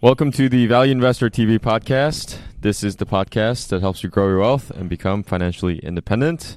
Welcome 0.00 0.30
to 0.32 0.48
the 0.48 0.66
Value 0.66 0.92
Investor 0.92 1.28
TV 1.28 1.58
podcast. 1.58 2.38
This 2.60 2.84
is 2.84 2.96
the 2.96 3.06
podcast 3.06 3.68
that 3.68 3.80
helps 3.80 4.02
you 4.04 4.08
grow 4.08 4.28
your 4.28 4.38
wealth 4.38 4.70
and 4.70 4.88
become 4.88 5.22
financially 5.24 5.78
independent. 5.80 6.56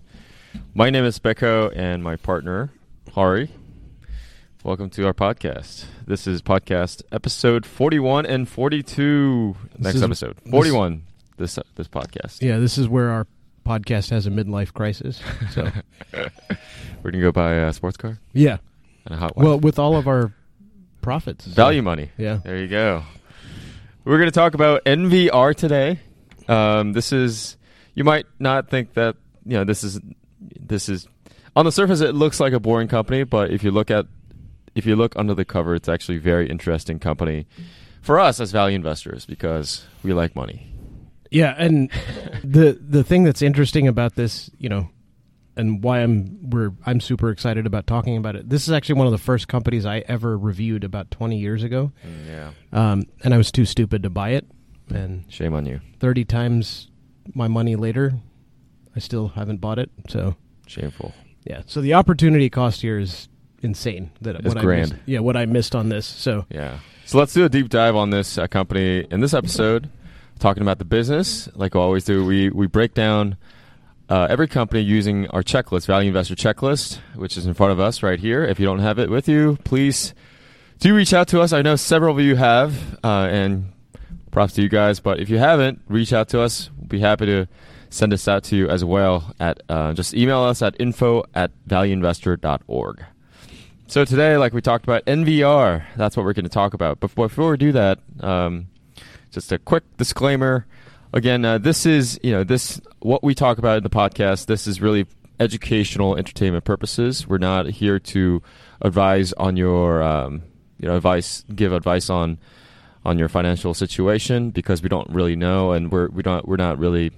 My 0.75 0.89
name 0.89 1.03
is 1.05 1.17
Becco 1.17 1.75
and 1.75 2.03
my 2.03 2.17
partner, 2.17 2.71
Hari. 3.13 3.49
Welcome 4.63 4.91
to 4.91 5.07
our 5.07 5.13
podcast. 5.13 5.85
This 6.05 6.27
is 6.27 6.43
podcast 6.43 7.01
episode 7.11 7.65
41 7.65 8.27
and 8.27 8.47
42. 8.47 9.55
Next 9.79 9.95
is- 9.95 10.03
episode. 10.03 10.37
41 10.49 11.03
this 11.37 11.57
this 11.75 11.87
podcast. 11.87 12.41
Yeah, 12.41 12.59
this 12.59 12.77
is 12.77 12.87
where 12.87 13.09
our 13.09 13.25
podcast 13.65 14.11
has 14.11 14.27
a 14.27 14.29
midlife 14.29 14.71
crisis. 14.73 15.19
So, 15.51 15.63
We're 16.13 16.29
going 17.09 17.13
to 17.13 17.21
go 17.21 17.31
buy 17.31 17.53
a 17.53 17.73
sports 17.73 17.97
car 17.97 18.19
yeah. 18.33 18.57
and 19.05 19.15
a 19.15 19.17
hot 19.17 19.35
wife. 19.35 19.43
Well, 19.45 19.59
with 19.59 19.79
all 19.79 19.95
of 19.97 20.07
our 20.07 20.31
profits. 21.01 21.45
so- 21.45 21.51
Value 21.51 21.81
money. 21.81 22.11
Yeah. 22.19 22.39
There 22.43 22.57
you 22.59 22.67
go. 22.67 23.03
We're 24.03 24.17
going 24.17 24.29
to 24.29 24.31
talk 24.31 24.55
about 24.55 24.83
NVR 24.85 25.55
today. 25.55 25.99
Um, 26.47 26.93
this 26.93 27.13
is 27.13 27.57
you 27.93 28.03
might 28.03 28.25
not 28.39 28.69
think 28.69 28.95
that 28.95 29.15
you 29.45 29.57
know 29.57 29.63
this 29.63 29.83
is 29.83 29.99
this 30.59 30.89
is 30.89 31.07
on 31.55 31.65
the 31.65 31.71
surface 31.71 32.01
it 32.01 32.15
looks 32.15 32.39
like 32.39 32.53
a 32.53 32.59
boring 32.59 32.87
company, 32.87 33.23
but 33.23 33.51
if 33.51 33.63
you 33.63 33.69
look 33.69 33.91
at 33.91 34.07
if 34.73 34.85
you 34.87 34.95
look 34.95 35.15
under 35.17 35.35
the 35.35 35.45
cover, 35.45 35.75
it's 35.75 35.87
actually 35.87 36.17
a 36.17 36.21
very 36.21 36.49
interesting 36.49 36.97
company 36.97 37.45
for 38.01 38.19
us 38.19 38.39
as 38.39 38.51
value 38.51 38.75
investors 38.75 39.25
because 39.25 39.85
we 40.01 40.13
like 40.13 40.35
money. 40.35 40.73
Yeah, 41.29 41.53
and 41.57 41.91
the 42.43 42.79
the 42.81 43.03
thing 43.03 43.23
that's 43.23 43.43
interesting 43.43 43.87
about 43.87 44.15
this, 44.15 44.49
you 44.57 44.69
know, 44.69 44.89
and 45.57 45.83
why 45.83 45.99
I'm 46.01 46.49
we're 46.49 46.71
I'm 46.85 46.99
super 47.01 47.29
excited 47.29 47.65
about 47.65 47.87
talking 47.87 48.17
about 48.17 48.35
it. 48.35 48.49
This 48.49 48.67
is 48.67 48.73
actually 48.73 48.95
one 48.95 49.07
of 49.07 49.11
the 49.11 49.17
first 49.17 49.47
companies 49.47 49.85
I 49.85 49.99
ever 50.07 50.37
reviewed 50.37 50.83
about 50.83 51.11
20 51.11 51.37
years 51.37 51.63
ago. 51.63 51.91
Yeah. 52.27 52.51
Um, 52.71 53.03
and 53.23 53.33
I 53.33 53.37
was 53.37 53.51
too 53.51 53.65
stupid 53.65 54.03
to 54.03 54.09
buy 54.09 54.29
it. 54.31 54.45
And 54.93 55.23
Shame 55.29 55.53
on 55.53 55.65
you. 55.65 55.79
30 55.99 56.25
times 56.25 56.87
my 57.33 57.47
money 57.47 57.75
later, 57.75 58.13
I 58.95 58.99
still 58.99 59.29
haven't 59.29 59.61
bought 59.61 59.79
it. 59.79 59.89
So, 60.09 60.35
Shameful. 60.67 61.13
yeah. 61.45 61.61
So 61.65 61.79
the 61.81 61.93
opportunity 61.93 62.49
cost 62.49 62.81
here 62.81 62.99
is 62.99 63.29
insane. 63.61 64.11
That 64.21 64.35
It's 64.37 64.47
what 64.47 64.57
I 64.57 64.61
grand. 64.61 64.91
missed, 64.91 65.01
yeah, 65.05 65.19
what 65.19 65.37
I 65.37 65.45
missed 65.45 65.75
on 65.75 65.89
this. 65.89 66.05
So, 66.05 66.45
Yeah. 66.49 66.79
So 67.05 67.17
let's 67.17 67.33
do 67.33 67.43
a 67.43 67.49
deep 67.49 67.67
dive 67.67 67.95
on 67.95 68.09
this 68.09 68.37
uh, 68.37 68.47
company 68.47 69.05
in 69.11 69.19
this 69.19 69.33
episode, 69.33 69.89
talking 70.39 70.61
about 70.63 70.79
the 70.79 70.85
business. 70.85 71.49
Like 71.55 71.73
we 71.73 71.79
always 71.81 72.05
do, 72.05 72.25
we 72.25 72.49
we 72.49 72.67
break 72.67 72.93
down 72.93 73.35
uh, 74.11 74.27
every 74.29 74.47
company 74.47 74.81
using 74.81 75.25
our 75.29 75.41
checklist, 75.41 75.87
Value 75.87 76.09
Investor 76.09 76.35
Checklist, 76.35 76.99
which 77.15 77.37
is 77.37 77.45
in 77.45 77.53
front 77.53 77.71
of 77.71 77.79
us 77.79 78.03
right 78.03 78.19
here. 78.19 78.43
If 78.43 78.59
you 78.59 78.65
don't 78.65 78.79
have 78.79 78.99
it 78.99 79.09
with 79.09 79.29
you, 79.29 79.57
please 79.63 80.13
do 80.79 80.93
reach 80.93 81.13
out 81.13 81.29
to 81.29 81.39
us. 81.39 81.53
I 81.53 81.61
know 81.61 81.77
several 81.77 82.17
of 82.17 82.21
you 82.21 82.35
have, 82.35 82.99
uh, 83.05 83.29
and 83.31 83.71
props 84.29 84.51
to 84.55 84.61
you 84.61 84.67
guys. 84.67 84.99
But 84.99 85.21
if 85.21 85.29
you 85.29 85.37
haven't, 85.37 85.79
reach 85.87 86.11
out 86.11 86.27
to 86.29 86.41
us. 86.41 86.69
We'll 86.77 86.87
be 86.87 86.99
happy 86.99 87.25
to 87.27 87.47
send 87.89 88.11
this 88.11 88.27
out 88.27 88.43
to 88.45 88.57
you 88.57 88.67
as 88.67 88.83
well. 88.83 89.33
At 89.39 89.63
uh, 89.69 89.93
just 89.93 90.13
email 90.13 90.41
us 90.41 90.61
at 90.61 90.75
info 90.77 91.23
at 91.33 91.51
valueinvestor.org. 91.69 93.05
So 93.87 94.03
today, 94.03 94.35
like 94.35 94.51
we 94.51 94.61
talked 94.61 94.83
about, 94.83 95.05
NVR. 95.05 95.85
That's 95.95 96.17
what 96.17 96.25
we're 96.25 96.33
going 96.33 96.43
to 96.43 96.49
talk 96.49 96.73
about. 96.73 96.99
But 96.99 97.15
before 97.15 97.51
we 97.51 97.55
do 97.55 97.71
that, 97.71 97.99
um, 98.19 98.67
just 99.31 99.53
a 99.53 99.57
quick 99.57 99.83
disclaimer. 99.95 100.65
Again, 101.13 101.45
uh, 101.45 101.59
this 101.59 101.85
is 101.85 102.19
you 102.21 102.31
know 102.31 102.43
this 102.43 102.81
what 103.01 103.23
we 103.23 103.35
talk 103.35 103.57
about 103.57 103.77
in 103.77 103.83
the 103.83 103.89
podcast. 103.89 104.45
This 104.45 104.67
is 104.67 104.81
really 104.81 105.07
educational, 105.39 106.15
entertainment 106.17 106.63
purposes. 106.65 107.27
We're 107.27 107.37
not 107.37 107.67
here 107.67 107.99
to 107.99 108.41
advise 108.81 109.33
on 109.33 109.57
your 109.57 110.03
um, 110.03 110.43
you 110.79 110.87
know 110.87 110.95
advice, 110.95 111.43
give 111.53 111.73
advice 111.73 112.09
on 112.09 112.37
on 113.03 113.17
your 113.17 113.29
financial 113.29 113.73
situation 113.73 114.51
because 114.51 114.83
we 114.83 114.89
don't 114.89 115.09
really 115.09 115.35
know, 115.35 115.71
and 115.71 115.91
we're 115.91 116.09
we 116.09 116.23
don't 116.23 116.47
we're 116.47 116.57
not 116.57 116.77
really 116.77 117.11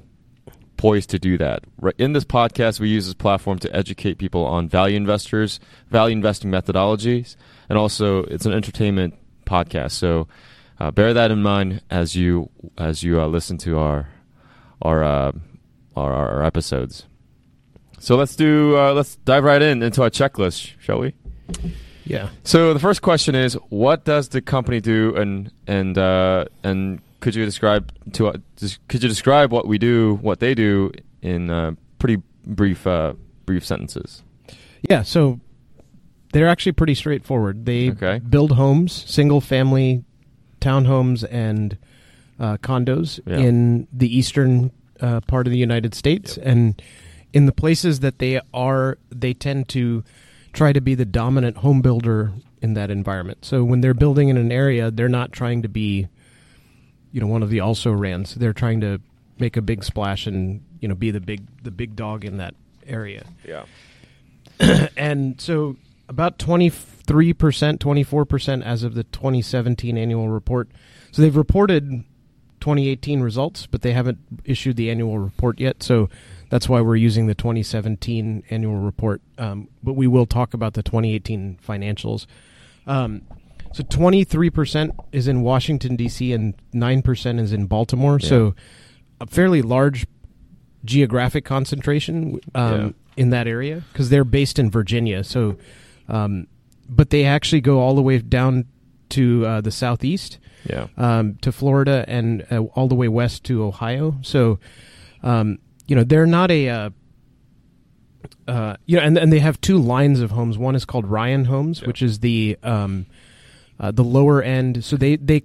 poised 0.78 1.10
to 1.12 1.20
do 1.20 1.38
that. 1.38 1.64
In 1.98 2.14
this 2.14 2.26
podcast, 2.26 2.80
we 2.80 2.90
use 2.90 3.06
this 3.06 3.14
platform 3.14 3.60
to 3.60 3.74
educate 3.76 4.18
people 4.18 4.46
on 4.46 4.68
value 4.68 4.98
investors, 4.98 5.60
value 5.90 6.14
investing 6.14 6.52
methodologies, 6.52 7.36
and 7.70 7.78
also 7.78 8.24
it's 8.24 8.46
an 8.46 8.54
entertainment 8.54 9.16
podcast. 9.46 9.92
So 9.92 10.28
uh, 10.80 10.92
bear 10.92 11.14
that 11.14 11.32
in 11.32 11.42
mind 11.42 11.82
as 11.90 12.16
you 12.16 12.50
as 12.78 13.04
you 13.04 13.22
uh, 13.22 13.28
listen 13.28 13.58
to 13.60 13.78
our 13.78 14.10
our, 14.82 15.04
uh, 15.04 15.32
our 15.96 16.14
our 16.14 16.44
episodes. 16.44 17.06
So 18.00 18.16
let's 18.16 18.36
do 18.36 18.78
uh, 18.78 18.94
let's 18.94 19.16
dive 19.18 19.44
right 19.44 19.62
in 19.62 19.82
into 19.84 20.02
our 20.04 20.10
checklist, 20.10 20.74
shall 20.80 21.00
we? 21.00 21.14
yeah. 22.06 22.30
So 22.44 22.74
the 22.74 22.80
first 22.80 23.02
question 23.02 23.36
is, 23.36 23.54
what 23.70 24.04
does 24.06 24.30
the 24.30 24.42
company 24.42 24.82
do, 24.82 25.16
and 25.16 25.52
and 25.68 25.98
uh, 25.98 26.46
and 26.64 27.00
could 27.22 27.36
you 27.36 27.46
describe 27.46 27.92
to 28.14 28.28
uh, 28.28 28.34
could 28.90 29.04
you 29.04 29.10
describe 29.10 29.52
what 29.52 29.68
we 29.68 29.78
do, 29.78 30.16
what 30.22 30.40
they 30.40 30.54
do, 30.54 30.92
in 31.22 31.50
uh, 31.50 31.72
pretty 32.00 32.22
brief 32.46 32.86
uh, 32.86 33.14
brief 33.46 33.66
sentences? 33.66 34.24
Yeah, 34.90 35.04
so 35.04 35.40
they're 36.34 36.50
actually 36.50 36.74
pretty 36.74 36.96
straightforward. 36.96 37.66
They 37.66 37.92
Okay. 37.92 38.20
build 38.20 38.52
homes, 38.54 38.92
single 39.08 39.40
family 39.40 40.04
townhomes 40.60 41.24
and 41.32 41.78
uh, 42.40 42.58
condos 42.58 43.20
Yeah. 43.26 43.38
in 43.38 43.88
the 43.94 44.14
eastern 44.18 44.72
uh, 45.02 45.22
part 45.22 45.48
of 45.48 45.52
the 45.52 45.60
United 45.60 45.94
States, 45.94 46.38
and 46.38 46.82
in 47.32 47.46
the 47.46 47.52
places 47.52 48.00
that 48.02 48.20
they 48.20 48.40
are, 48.54 48.98
they 49.10 49.34
tend 49.34 49.70
to 49.70 50.04
try 50.54 50.72
to 50.72 50.82
be 50.82 50.96
the 50.96 51.06
dominant 51.06 51.58
home 51.58 51.82
builder 51.82 52.32
in 52.62 52.76
that 52.76 52.92
environment. 52.92 53.44
So 53.44 53.64
when 53.64 53.82
they're 53.82 53.94
building 53.94 54.30
in 54.30 54.38
an 54.38 54.52
area, 54.52 54.92
they're 54.92 55.10
not 55.10 55.32
trying 55.32 55.64
to 55.64 55.68
be, 55.68 56.08
you 57.12 57.20
know, 57.20 57.28
one 57.28 57.44
of 57.44 57.50
the 57.50 57.60
also 57.60 57.92
rans. 57.92 58.36
They're 58.36 58.54
trying 58.54 58.82
to 58.82 59.02
make 59.40 59.58
a 59.58 59.62
big 59.62 59.84
splash 59.84 60.28
and 60.28 60.64
you 60.80 60.88
know 60.88 60.96
be 60.96 61.12
the 61.12 61.20
big 61.20 61.42
the 61.64 61.72
big 61.72 61.96
dog 61.96 62.24
in 62.24 62.38
that 62.38 62.54
area 62.86 63.26
Yeah. 63.44 63.66
and 64.98 65.40
so 65.42 65.78
about 66.10 66.38
23%, 66.38 66.98
24% 67.06 68.64
as 68.64 68.84
of 68.84 68.94
the 68.94 69.04
2017 69.06 69.98
annual 69.98 70.30
report. 70.30 70.70
So 71.12 71.22
they've 71.22 71.36
reported 71.36 72.04
2018 72.64 73.20
results, 73.20 73.68
but 73.68 73.82
they 73.82 73.92
haven't 73.92 74.20
issued 74.46 74.78
the 74.78 74.90
annual 74.90 75.20
report 75.20 75.60
yet. 75.60 75.84
So 75.84 76.08
that's 76.50 76.70
why 76.70 76.80
we're 76.80 76.96
using 76.96 77.28
the 77.28 77.36
2017 77.36 78.44
annual 78.50 78.78
report. 78.78 79.22
Um, 79.38 79.68
but 79.84 79.94
we 79.94 80.08
will 80.08 80.26
talk 80.26 80.54
about 80.54 80.74
the 80.74 80.82
2018 80.82 81.60
financials. 81.68 82.26
Um, 82.88 83.24
so 83.74 83.84
23% 83.84 84.92
is 85.12 85.28
in 85.28 85.42
Washington, 85.42 85.98
D.C., 85.98 86.32
and 86.32 86.54
9% 86.74 87.40
is 87.42 87.52
in 87.52 87.66
Baltimore. 87.66 88.18
Yeah. 88.22 88.30
So 88.30 88.56
a 89.20 89.28
fairly 89.28 89.62
large 89.62 90.06
geographic 90.86 91.44
concentration 91.44 92.40
um, 92.56 92.82
Yeah. 92.82 92.90
in 93.18 93.30
that 93.32 93.46
area 93.46 93.84
because 93.92 94.10
they're 94.10 94.24
based 94.24 94.58
in 94.58 94.72
Virginia. 94.72 95.26
So, 95.26 95.58
um, 96.08 96.48
but 96.88 97.10
they 97.10 97.26
actually 97.26 97.60
go 97.62 97.80
all 97.82 97.94
the 97.94 98.02
way 98.02 98.20
down 98.20 98.66
to 99.14 99.46
uh, 99.46 99.62
the 99.62 99.72
southeast, 99.72 100.38
Yeah. 100.70 100.88
um, 100.98 101.36
to 101.42 101.52
Florida, 101.52 102.06
and 102.08 102.46
uh, 102.52 102.62
all 102.76 102.88
the 102.88 102.96
way 102.96 103.08
west 103.08 103.44
to 103.46 103.64
Ohio. 103.64 104.16
So, 104.22 104.60
um, 105.24 105.58
you 105.88 105.96
know, 105.96 106.04
they're 106.04 106.26
not 106.28 106.52
a. 106.52 106.70
Uh, 106.70 106.90
uh, 108.48 108.76
you 108.86 108.98
know, 108.98 109.04
and 109.04 109.18
and 109.18 109.32
they 109.32 109.40
have 109.40 109.60
two 109.62 109.78
lines 109.78 110.20
of 110.20 110.32
homes. 110.32 110.58
One 110.58 110.76
is 110.76 110.86
called 110.86 111.06
Ryan 111.08 111.46
Homes, 111.46 111.82
Yeah. 111.82 111.88
which 111.88 112.02
is 112.02 112.20
the 112.20 112.58
um, 112.64 113.06
uh, 113.80 113.92
the 113.92 114.04
lower 114.04 114.42
end. 114.42 114.84
So 114.84 114.98
they 114.98 115.16
they 115.16 115.44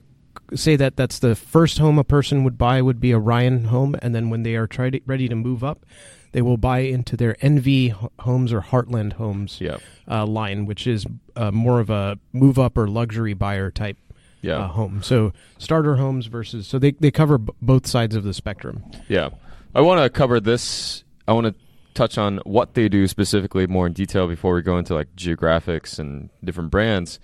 say 0.55 0.77
that 0.77 0.97
that's 0.97 1.19
the 1.19 1.35
first 1.35 1.79
home 1.79 1.99
a 1.99 2.05
person 2.05 2.43
would 2.45 2.59
buy 2.59 2.81
would 2.83 3.00
be 3.00 3.12
a 3.12 3.19
Ryan 3.19 3.65
home, 3.65 3.95
and 4.03 4.15
then 4.15 4.31
when 4.31 4.43
they 4.43 4.56
are 4.56 4.67
try 4.67 4.91
to, 4.91 5.00
ready 5.06 5.29
to 5.29 5.35
move 5.37 5.62
up, 5.62 5.85
they 6.33 6.43
will 6.43 6.56
buy 6.56 6.81
into 6.81 7.16
their 7.16 7.34
NV 7.34 8.11
homes 8.21 8.53
or 8.53 8.61
Heartland 8.61 9.15
homes 9.15 9.61
Yeah. 9.61 9.78
uh, 10.11 10.27
line, 10.27 10.66
which 10.66 10.87
is 10.87 11.06
uh, 11.37 11.50
more 11.50 11.81
of 11.81 11.91
a 11.91 12.19
move 12.32 12.58
up 12.58 12.76
or 12.76 12.87
luxury 12.88 13.35
buyer 13.35 13.70
type 13.70 13.97
Yeah. 14.43 14.58
uh, 14.58 14.69
home. 14.69 15.02
So 15.02 15.32
starter 15.58 15.97
homes 15.97 16.26
versus 16.26 16.67
so 16.67 16.79
they 16.79 16.93
they 16.93 17.11
cover 17.11 17.38
b- 17.38 17.52
both 17.62 17.87
sides 17.87 18.14
of 18.14 18.25
the 18.25 18.35
spectrum. 18.35 18.85
Yeah. 19.08 19.31
I 19.75 19.81
want 19.81 20.00
to 20.02 20.11
cover 20.11 20.41
this. 20.41 21.05
I 21.26 21.32
want 21.32 21.47
to 21.47 21.55
touch 21.94 22.17
on 22.19 22.38
what 22.44 22.75
they 22.75 22.88
do 22.88 23.06
specifically 23.08 23.67
more 23.67 23.87
in 23.87 23.93
detail 23.93 24.29
before 24.29 24.55
we 24.55 24.62
go 24.62 24.79
into 24.79 24.94
like 24.94 25.08
geographics 25.17 25.99
and 25.99 26.31
different 26.44 26.70
brands. 26.70 27.19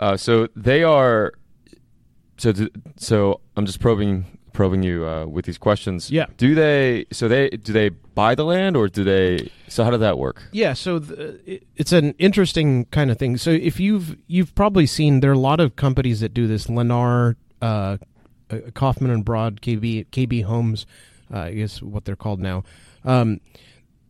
Uh, 0.00 0.16
so 0.16 0.48
they 0.56 0.82
are. 0.82 1.32
So 2.38 2.52
so 2.96 3.40
I'm 3.56 3.66
just 3.66 3.78
probing 3.80 4.38
probing 4.52 4.82
you 4.82 5.06
uh, 5.06 5.26
with 5.26 5.44
these 5.44 5.58
questions. 5.58 6.10
Yeah. 6.10 6.26
Do 6.36 6.54
they? 6.54 7.06
So 7.12 7.28
they 7.28 7.50
do 7.50 7.72
they 7.72 7.88
buy 7.90 8.34
the 8.34 8.44
land 8.44 8.76
or 8.76 8.88
do 8.88 9.04
they? 9.04 9.50
So 9.68 9.84
how 9.84 9.90
does 9.90 10.00
that 10.00 10.18
work? 10.18 10.42
Yeah, 10.52 10.72
so 10.74 10.98
the, 10.98 11.40
it- 11.50 11.66
it's 11.76 11.92
an 11.92 12.14
interesting 12.18 12.84
kind 12.86 13.10
of 13.10 13.18
thing. 13.18 13.36
So 13.36 13.50
if 13.50 13.80
you've 13.80 14.16
you've 14.26 14.54
probably 14.54 14.86
seen 14.86 15.20
there 15.20 15.30
are 15.30 15.34
a 15.34 15.38
lot 15.38 15.60
of 15.60 15.76
companies 15.76 16.20
that 16.20 16.32
do 16.34 16.46
this. 16.46 16.66
Lennar, 16.66 17.36
uh, 17.60 17.96
uh, 18.50 18.58
Kaufman 18.74 19.10
and 19.10 19.24
Broad, 19.24 19.60
KB 19.62 20.06
KB 20.10 20.44
Homes, 20.44 20.86
uh, 21.32 21.38
I 21.38 21.52
guess 21.54 21.80
what 21.82 22.04
they're 22.04 22.16
called 22.16 22.40
now, 22.40 22.64
um, 23.04 23.40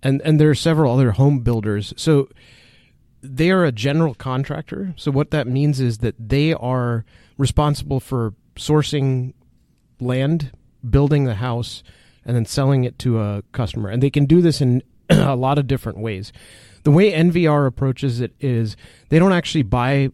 and 0.02 0.20
and 0.22 0.40
there 0.40 0.50
are 0.50 0.54
several 0.54 0.92
other 0.92 1.12
home 1.12 1.40
builders. 1.40 1.94
So 1.96 2.28
they 3.22 3.50
are 3.52 3.64
a 3.64 3.70
general 3.72 4.14
contractor. 4.14 4.94
So 4.96 5.12
what 5.12 5.30
that 5.30 5.46
means 5.46 5.78
is 5.78 5.98
that 5.98 6.16
they 6.18 6.52
are 6.52 7.04
responsible 7.38 8.00
for 8.00 8.34
sourcing 8.56 9.32
land, 10.02 10.52
building 10.88 11.24
the 11.24 11.36
house, 11.36 11.82
and 12.24 12.36
then 12.36 12.44
selling 12.44 12.84
it 12.84 12.98
to 13.00 13.20
a 13.20 13.42
customer. 13.52 13.88
And 13.88 14.02
they 14.02 14.10
can 14.10 14.26
do 14.26 14.40
this 14.40 14.60
in 14.60 14.82
a 15.10 15.36
lot 15.36 15.58
of 15.58 15.66
different 15.66 15.98
ways. 15.98 16.32
The 16.84 16.90
way 16.90 17.12
NVR 17.12 17.66
approaches 17.66 18.20
it 18.20 18.32
is 18.40 18.76
they 19.08 19.18
don't 19.18 19.32
actually 19.32 19.62
buy 19.62 20.10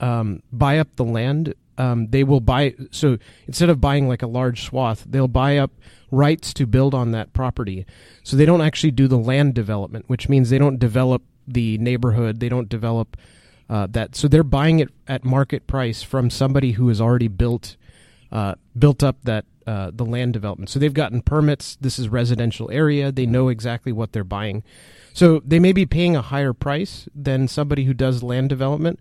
um, 0.00 0.42
buy 0.52 0.78
up 0.78 0.96
the 0.96 1.04
land. 1.04 1.54
Um, 1.78 2.08
they 2.08 2.24
will 2.24 2.40
buy 2.40 2.74
so 2.90 3.18
instead 3.46 3.70
of 3.70 3.80
buying 3.80 4.08
like 4.08 4.22
a 4.22 4.26
large 4.26 4.62
swath, 4.64 5.04
they'll 5.08 5.28
buy 5.28 5.56
up 5.56 5.70
rights 6.10 6.52
to 6.54 6.66
build 6.66 6.94
on 6.94 7.12
that 7.12 7.32
property. 7.32 7.86
So 8.22 8.36
they 8.36 8.44
don't 8.44 8.60
actually 8.60 8.90
do 8.90 9.08
the 9.08 9.18
land 9.18 9.54
development, 9.54 10.04
which 10.08 10.28
means 10.28 10.50
they 10.50 10.58
don't 10.58 10.78
develop 10.78 11.22
the 11.46 11.78
neighborhood. 11.78 12.40
They 12.40 12.48
don't 12.48 12.68
develop 12.68 13.16
uh, 13.68 13.86
that. 13.90 14.16
So 14.16 14.28
they're 14.28 14.42
buying 14.42 14.80
it 14.80 14.90
at 15.06 15.24
market 15.24 15.66
price 15.66 16.02
from 16.02 16.28
somebody 16.28 16.72
who 16.72 16.88
has 16.88 17.00
already 17.00 17.28
built 17.28 17.76
uh, 18.32 18.54
built 18.78 19.02
up 19.02 19.16
that 19.24 19.44
uh, 19.66 19.90
the 19.94 20.04
land 20.04 20.32
development. 20.32 20.70
So 20.70 20.78
they've 20.78 20.94
gotten 20.94 21.22
permits. 21.22 21.76
This 21.80 21.98
is 21.98 22.08
residential 22.08 22.70
area. 22.70 23.12
They 23.12 23.26
know 23.26 23.48
exactly 23.48 23.92
what 23.92 24.12
they're 24.12 24.24
buying. 24.24 24.62
So 25.12 25.40
they 25.44 25.58
may 25.58 25.72
be 25.72 25.86
paying 25.86 26.16
a 26.16 26.22
higher 26.22 26.52
price 26.52 27.08
than 27.14 27.48
somebody 27.48 27.84
who 27.84 27.94
does 27.94 28.22
land 28.22 28.48
development. 28.48 29.00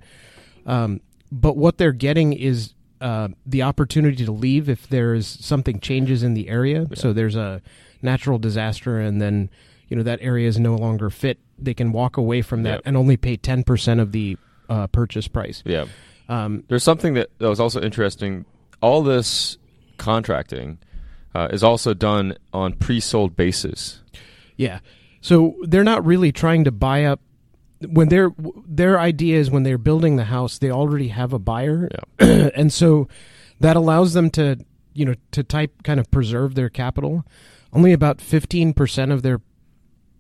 Um, 0.65 1.01
but 1.31 1.55
what 1.55 1.77
they're 1.77 1.91
getting 1.91 2.33
is 2.33 2.73
uh, 3.01 3.29
the 3.45 3.61
opportunity 3.61 4.25
to 4.25 4.31
leave 4.31 4.69
if 4.69 4.87
there's 4.89 5.27
something 5.27 5.79
changes 5.79 6.23
in 6.23 6.33
the 6.33 6.49
area. 6.49 6.87
Yeah. 6.89 6.95
So 6.95 7.13
there's 7.13 7.35
a 7.35 7.61
natural 8.01 8.39
disaster, 8.39 8.99
and 8.99 9.21
then 9.21 9.49
you 9.87 9.97
know 9.97 10.03
that 10.03 10.19
area 10.21 10.47
is 10.47 10.59
no 10.59 10.75
longer 10.75 11.09
fit. 11.09 11.39
They 11.57 11.73
can 11.73 11.91
walk 11.91 12.17
away 12.17 12.41
from 12.41 12.63
that 12.63 12.81
and 12.85 12.97
only 12.97 13.17
pay 13.17 13.37
ten 13.37 13.63
percent 13.63 13.99
of 13.99 14.11
the 14.11 14.37
uh, 14.69 14.87
purchase 14.87 15.27
price. 15.27 15.63
Yeah. 15.65 15.85
Um, 16.27 16.63
there's 16.67 16.83
something 16.83 17.15
that, 17.15 17.29
that 17.39 17.49
was 17.49 17.59
also 17.59 17.81
interesting. 17.81 18.45
All 18.81 19.03
this 19.03 19.57
contracting 19.97 20.79
uh, 21.35 21.49
is 21.51 21.63
also 21.63 21.93
done 21.93 22.35
on 22.53 22.73
pre-sold 22.73 23.35
basis. 23.35 24.01
Yeah. 24.55 24.79
So 25.21 25.55
they're 25.63 25.83
not 25.83 26.05
really 26.05 26.31
trying 26.31 26.63
to 26.63 26.71
buy 26.71 27.03
up 27.05 27.19
when 27.87 28.09
their 28.09 28.31
their 28.67 28.99
idea 28.99 29.39
is 29.39 29.49
when 29.49 29.63
they're 29.63 29.77
building 29.77 30.15
the 30.15 30.25
house, 30.25 30.57
they 30.57 30.71
already 30.71 31.09
have 31.09 31.33
a 31.33 31.39
buyer, 31.39 31.89
yeah. 32.19 32.49
and 32.55 32.73
so 32.73 33.07
that 33.59 33.75
allows 33.75 34.13
them 34.13 34.29
to 34.31 34.57
you 34.93 35.05
know 35.05 35.15
to 35.31 35.43
type 35.43 35.83
kind 35.83 35.99
of 35.99 36.09
preserve 36.11 36.55
their 36.55 36.69
capital. 36.69 37.25
Only 37.71 37.93
about 37.93 38.19
fifteen 38.19 38.73
percent 38.73 39.11
of 39.11 39.21
their 39.21 39.41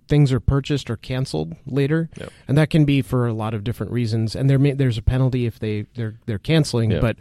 things 0.07 0.31
are 0.31 0.39
purchased 0.39 0.89
or 0.89 0.97
canceled 0.97 1.55
later, 1.65 2.09
yep. 2.17 2.31
and 2.47 2.57
that 2.57 2.69
can 2.69 2.85
be 2.85 3.01
for 3.01 3.27
a 3.27 3.33
lot 3.33 3.53
of 3.53 3.63
different 3.63 3.91
reasons. 3.91 4.35
And 4.35 4.49
there 4.49 4.59
may, 4.59 4.71
there's 4.71 4.97
a 4.97 5.03
penalty 5.03 5.45
if 5.45 5.59
they 5.59 5.85
they're 5.95 6.15
they're 6.25 6.39
canceling, 6.39 6.91
yep. 6.91 7.01
but 7.01 7.17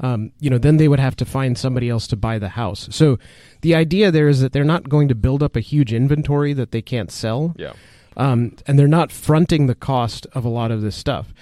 um, 0.00 0.32
you 0.38 0.50
know 0.50 0.58
then 0.58 0.76
they 0.76 0.88
would 0.88 1.00
have 1.00 1.16
to 1.16 1.24
find 1.24 1.56
somebody 1.56 1.88
else 1.88 2.06
to 2.08 2.16
buy 2.16 2.38
the 2.38 2.50
house. 2.50 2.88
So 2.90 3.18
the 3.60 3.74
idea 3.74 4.10
there 4.10 4.28
is 4.28 4.40
that 4.40 4.52
they're 4.52 4.64
not 4.64 4.88
going 4.88 5.08
to 5.08 5.14
build 5.14 5.42
up 5.42 5.56
a 5.56 5.60
huge 5.60 5.92
inventory 5.92 6.52
that 6.52 6.72
they 6.72 6.82
can't 6.82 7.10
sell. 7.10 7.54
Yeah 7.56 7.72
um, 8.16 8.56
and 8.66 8.78
they're 8.78 8.88
not 8.88 9.12
fronting 9.12 9.66
the 9.66 9.74
cost 9.74 10.26
of 10.32 10.44
a 10.44 10.48
lot 10.48 10.70
of 10.70 10.82
this 10.82 10.96
stuff. 10.96 11.32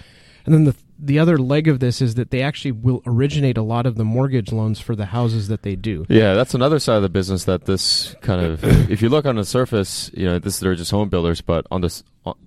And 0.44 0.54
then 0.54 0.64
the 0.64 0.76
the 1.02 1.18
other 1.18 1.38
leg 1.38 1.66
of 1.66 1.80
this 1.80 2.02
is 2.02 2.16
that 2.16 2.30
they 2.30 2.42
actually 2.42 2.72
will 2.72 3.02
originate 3.06 3.56
a 3.56 3.62
lot 3.62 3.86
of 3.86 3.94
the 3.94 4.04
mortgage 4.04 4.52
loans 4.52 4.78
for 4.80 4.94
the 4.94 5.06
houses 5.06 5.48
that 5.48 5.62
they 5.62 5.74
do. 5.74 6.04
Yeah, 6.10 6.34
that's 6.34 6.52
another 6.52 6.78
side 6.78 6.96
of 6.96 7.02
the 7.02 7.08
business 7.08 7.44
that 7.44 7.64
this 7.64 8.14
kind 8.20 8.44
of. 8.44 8.62
if 8.90 9.00
you 9.00 9.08
look 9.08 9.24
on 9.24 9.36
the 9.36 9.44
surface, 9.46 10.10
you 10.12 10.26
know, 10.26 10.38
this 10.38 10.58
they're 10.58 10.74
just 10.74 10.90
home 10.90 11.08
builders, 11.08 11.40
but 11.40 11.66
on 11.70 11.80
this, 11.80 12.04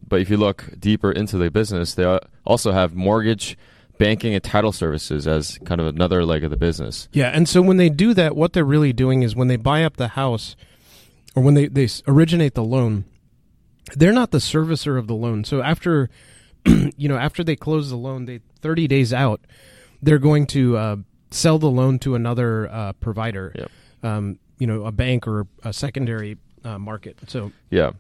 but 0.08 0.22
if 0.22 0.30
you 0.30 0.38
look 0.38 0.70
deeper 0.80 1.12
into 1.12 1.38
the 1.38 1.50
business, 1.50 1.96
they 1.96 2.20
also 2.46 2.72
have 2.72 2.94
mortgage 2.94 3.58
banking 3.98 4.34
and 4.34 4.44
title 4.44 4.72
services 4.72 5.28
as 5.28 5.58
kind 5.66 5.80
of 5.80 5.88
another 5.88 6.26
leg 6.26 6.44
of 6.44 6.50
the 6.50 6.58
business. 6.58 7.08
Yeah, 7.12 7.30
and 7.30 7.48
so 7.48 7.62
when 7.62 7.78
they 7.78 7.90
do 7.90 8.14
that, 8.14 8.36
what 8.36 8.54
they're 8.54 8.66
really 8.66 8.94
doing 8.94 9.24
is 9.24 9.36
when 9.36 9.48
they 9.48 9.56
buy 9.56 9.84
up 9.84 9.98
the 9.98 10.10
house 10.10 10.56
or 11.36 11.44
when 11.44 11.54
they, 11.54 11.68
they 11.68 11.88
originate 12.08 12.56
the 12.56 12.64
loan, 12.64 13.06
they're 13.96 14.14
not 14.14 14.32
the 14.32 14.40
servicer 14.40 14.98
of 14.98 15.08
the 15.08 15.16
loan. 15.16 15.44
So 15.44 15.62
after 15.62 16.10
you 16.66 17.10
know 17.10 17.18
after 17.18 17.44
they 17.44 17.56
close 17.56 17.90
the 17.90 17.98
loan, 17.98 18.26
they 18.26 18.40
30 18.62 18.88
days 18.88 19.14
out, 19.14 19.42
they're 20.02 20.20
going 20.20 20.48
to 20.48 20.78
uh, 20.78 20.96
sell 21.32 21.60
the 21.60 21.70
loan 21.70 22.00
to 22.00 22.16
another 22.16 22.70
uh, 22.72 22.94
provider. 22.94 23.54
Yep. 23.56 23.72
Um, 24.04 24.40
you 24.60 24.68
know, 24.68 24.86
a 24.86 24.92
bank 24.92 25.28
or 25.28 25.48
a 25.64 25.74
secondary 25.74 26.38
uh, 26.64 26.78
market. 26.78 27.18
So 27.28 27.52
yeah. 27.70 27.92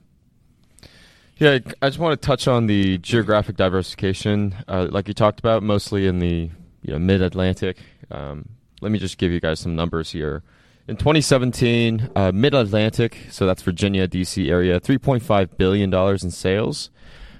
Yeah, 1.43 1.59
I 1.81 1.89
just 1.89 1.99
want 1.99 2.21
to 2.21 2.25
touch 2.25 2.47
on 2.47 2.67
the 2.67 2.99
geographic 2.99 3.57
diversification, 3.57 4.55
uh, 4.65 4.87
like 4.89 5.09
you 5.09 5.13
talked 5.13 5.41
about, 5.41 5.61
mostly 5.61 6.07
in 6.07 6.19
the 6.19 6.49
you 6.83 6.93
know, 6.93 6.99
mid 6.99 7.21
Atlantic. 7.21 7.79
Um, 8.09 8.47
let 8.79 8.93
me 8.93 8.97
just 8.97 9.17
give 9.17 9.29
you 9.29 9.41
guys 9.41 9.59
some 9.59 9.75
numbers 9.75 10.09
here. 10.09 10.41
In 10.87 10.95
2017, 10.95 12.11
uh, 12.15 12.31
Mid 12.31 12.53
Atlantic, 12.53 13.17
so 13.29 13.45
that's 13.45 13.61
Virginia, 13.61 14.07
D.C. 14.07 14.49
area, 14.49 14.79
$3.5 14.79 15.57
billion 15.57 15.93
in 15.93 16.31
sales. 16.31 16.91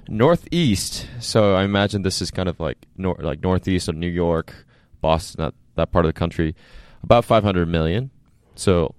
Northeast, 0.10 1.08
so 1.22 1.56
I 1.56 1.64
imagine 1.64 2.02
this 2.02 2.22
is 2.22 2.30
kind 2.30 2.50
of 2.50 2.60
like 2.60 2.80
nor- 2.98 3.20
like 3.22 3.42
northeast 3.42 3.88
of 3.88 3.96
New 3.96 4.08
York, 4.08 4.66
Boston, 5.00 5.46
that, 5.46 5.54
that 5.76 5.94
part 5.94 6.04
of 6.04 6.10
the 6.10 6.20
country, 6.20 6.58
about 7.04 7.24
500 7.24 7.70
million. 7.70 8.12
So 8.56 8.96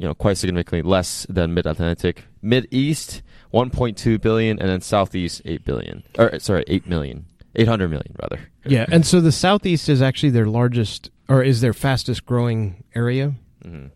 you 0.00 0.08
know 0.08 0.14
quite 0.14 0.38
significantly 0.38 0.82
less 0.82 1.26
than 1.28 1.52
Mid 1.52 1.66
Atlantic. 1.66 2.24
Mid 2.40 2.66
East, 2.70 3.20
1.2 3.52 4.18
billion, 4.20 4.58
and 4.58 4.70
then 4.70 4.80
Southeast, 4.80 5.42
8 5.44 5.62
billion. 5.64 6.02
Or 6.18 6.38
sorry, 6.38 6.64
8 6.66 6.86
million. 6.86 7.26
800 7.54 7.88
million 7.88 8.16
rather. 8.20 8.40
Yeah, 8.64 8.86
and 8.90 9.04
so 9.04 9.20
the 9.20 9.32
Southeast 9.32 9.88
is 9.88 10.00
actually 10.00 10.30
their 10.30 10.46
largest 10.46 11.10
or 11.28 11.42
is 11.42 11.60
their 11.60 11.74
fastest 11.74 12.24
growing 12.24 12.82
area. 12.94 13.34
Mm-hmm. 13.64 13.88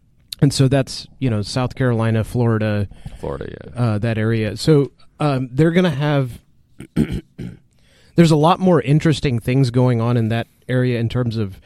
And 0.43 0.53
so 0.53 0.69
that's 0.69 1.07
you 1.21 1.31
know 1.31 1.41
South 1.41 1.75
Carolina, 1.75 2.23
Florida, 2.23 2.87
Florida, 3.19 3.49
yeah, 3.51 3.81
uh, 3.81 3.99
that 3.99 4.19
area. 4.19 4.59
So 4.59 4.93
um, 5.21 5.49
they're 5.51 5.71
going 5.71 5.85
to 5.85 5.91
have. 5.91 6.41
there's 8.17 8.31
a 8.31 8.37
lot 8.37 8.61
more 8.61 8.83
interesting 8.83 9.39
things 9.39 9.71
going 9.71 10.01
on 10.01 10.17
in 10.19 10.29
that 10.29 10.49
area 10.69 10.99
in 10.99 11.09
terms 11.09 11.37
of 11.39 11.61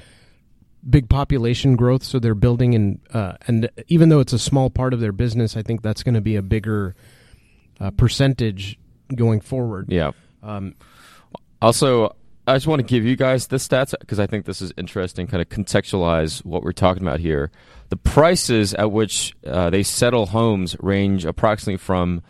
big 0.88 1.08
population 1.08 1.76
growth. 1.76 2.02
So 2.02 2.19
they're 2.19 2.34
building 2.34 2.75
and 2.75 3.00
uh, 3.12 3.34
and 3.46 3.70
even 3.88 4.08
though 4.08 4.20
it's 4.20 4.32
a 4.32 4.38
small 4.38 4.70
part 4.70 4.94
of 4.94 5.00
their 5.00 5.12
business, 5.12 5.56
I 5.56 5.62
think 5.62 5.82
that's 5.82 6.02
going 6.02 6.14
to 6.14 6.20
be 6.20 6.36
a 6.36 6.42
bigger 6.42 6.94
uh, 7.80 7.90
percentage 7.90 8.78
going 9.14 9.40
forward. 9.40 9.86
Yeah. 9.90 10.12
Um, 10.42 10.75
also, 11.60 12.14
I 12.46 12.54
just 12.54 12.66
want 12.66 12.80
to 12.80 12.86
give 12.86 13.04
you 13.04 13.17
guys 13.17 13.48
the 13.48 13.56
stats 13.56 13.94
because 13.98 14.19
I 14.19 14.26
think 14.26 14.46
this 14.46 14.62
is 14.62 14.72
interesting. 14.76 15.26
Kind 15.26 15.43
of 15.43 15.48
contextualize 15.48 16.44
what 16.44 16.62
we're 16.62 16.72
talking 16.72 17.03
about 17.03 17.20
here. 17.20 17.50
The 17.91 17.96
prices 17.96 18.74
at 18.74 18.93
which 18.93 19.34
uh, 19.46 19.70
they 19.70 19.82
settle 19.82 20.26
homes 20.26 20.76
range 20.81 21.24
approximately 21.24 21.79
from 21.79 22.14
one 22.14 22.22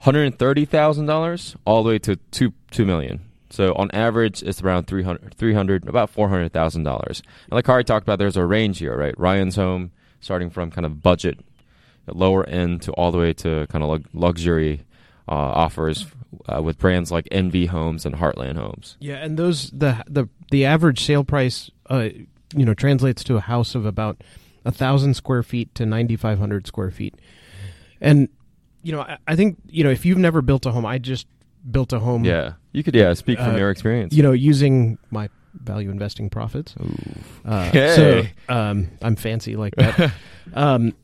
hundred 0.00 0.38
thirty 0.38 0.64
thousand 0.64 1.06
dollars 1.06 1.56
all 1.64 1.82
the 1.82 1.90
way 1.90 1.98
to 2.00 2.16
two 2.30 2.52
two 2.70 2.84
million. 2.84 3.20
So 3.50 3.74
on 3.74 3.90
average, 3.92 4.42
it's 4.42 4.62
around 4.62 4.86
300, 4.86 5.34
300 5.34 5.88
about 5.88 6.10
four 6.10 6.28
hundred 6.28 6.52
thousand 6.52 6.82
dollars. 6.82 7.22
And 7.44 7.52
like 7.52 7.66
Hari 7.66 7.84
talked 7.84 8.04
about, 8.04 8.18
there's 8.18 8.36
a 8.36 8.44
range 8.44 8.78
here, 8.78 8.96
right? 8.96 9.18
Ryan's 9.18 9.56
home, 9.56 9.92
starting 10.20 10.50
from 10.50 10.70
kind 10.70 10.84
of 10.84 11.02
budget, 11.02 11.38
lower 12.06 12.44
end 12.48 12.82
to 12.82 12.92
all 12.92 13.12
the 13.12 13.18
way 13.18 13.32
to 13.34 13.66
kind 13.68 13.84
of 13.84 14.04
luxury 14.12 14.84
uh, 15.28 15.32
offers 15.32 16.06
uh, 16.48 16.62
with 16.62 16.78
brands 16.78 17.10
like 17.10 17.26
NV 17.26 17.68
Homes 17.68 18.06
and 18.06 18.16
Heartland 18.16 18.56
Homes. 18.56 18.96
Yeah, 19.00 19.16
and 19.16 19.38
those 19.38 19.70
the 19.70 20.02
the 20.08 20.28
the 20.50 20.64
average 20.64 21.04
sale 21.04 21.24
price, 21.24 21.70
uh, 21.90 22.08
you 22.54 22.64
know, 22.64 22.74
translates 22.74 23.24
to 23.24 23.36
a 23.36 23.40
house 23.40 23.74
of 23.74 23.86
about 23.86 24.22
a 24.64 24.72
thousand 24.72 25.14
square 25.14 25.42
feet 25.42 25.74
to 25.76 25.86
ninety 25.86 26.16
five 26.16 26.38
hundred 26.38 26.66
square 26.66 26.90
feet, 26.90 27.14
and 28.00 28.28
you 28.82 28.92
know, 28.92 29.00
I, 29.00 29.18
I, 29.26 29.36
think 29.36 29.58
you 29.66 29.82
know 29.82 29.90
if 29.90 30.04
you've 30.04 30.18
never 30.18 30.42
built 30.42 30.66
a 30.66 30.70
home, 30.70 30.86
I 30.86 30.98
just 30.98 31.26
built 31.68 31.92
a 31.92 31.98
home. 31.98 32.24
Yeah, 32.24 32.52
you 32.76 32.82
could 32.82 32.94
yeah 32.94 33.14
speak 33.14 33.38
from 33.38 33.54
uh, 33.54 33.58
your 33.58 33.70
experience. 33.70 34.12
You 34.12 34.22
know, 34.22 34.32
using 34.32 34.98
my 35.10 35.30
value 35.54 35.90
investing 35.90 36.28
profits. 36.28 36.74
Uh, 37.42 37.70
so 37.72 38.22
um, 38.50 38.90
I'm 39.00 39.16
fancy 39.16 39.56
like 39.56 39.74
that. 39.76 40.12
um, 40.54 40.94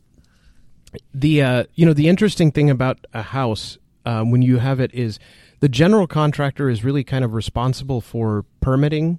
the 1.14 1.43
uh, 1.43 1.64
you 1.75 1.87
know 1.87 1.95
the 1.95 2.09
interesting 2.09 2.52
thing 2.52 2.69
about 2.69 3.07
a 3.14 3.23
house 3.23 3.79
um, 4.05 4.31
when 4.31 4.43
you 4.43 4.59
have 4.59 4.81
it 4.81 4.93
is 4.93 5.19
the 5.61 5.69
general 5.69 6.07
contractor 6.07 6.69
is 6.69 6.85
really 6.85 7.05
kind 7.05 7.25
of 7.25 7.33
responsible 7.33 8.02
for 8.02 8.45
permitting, 8.61 9.19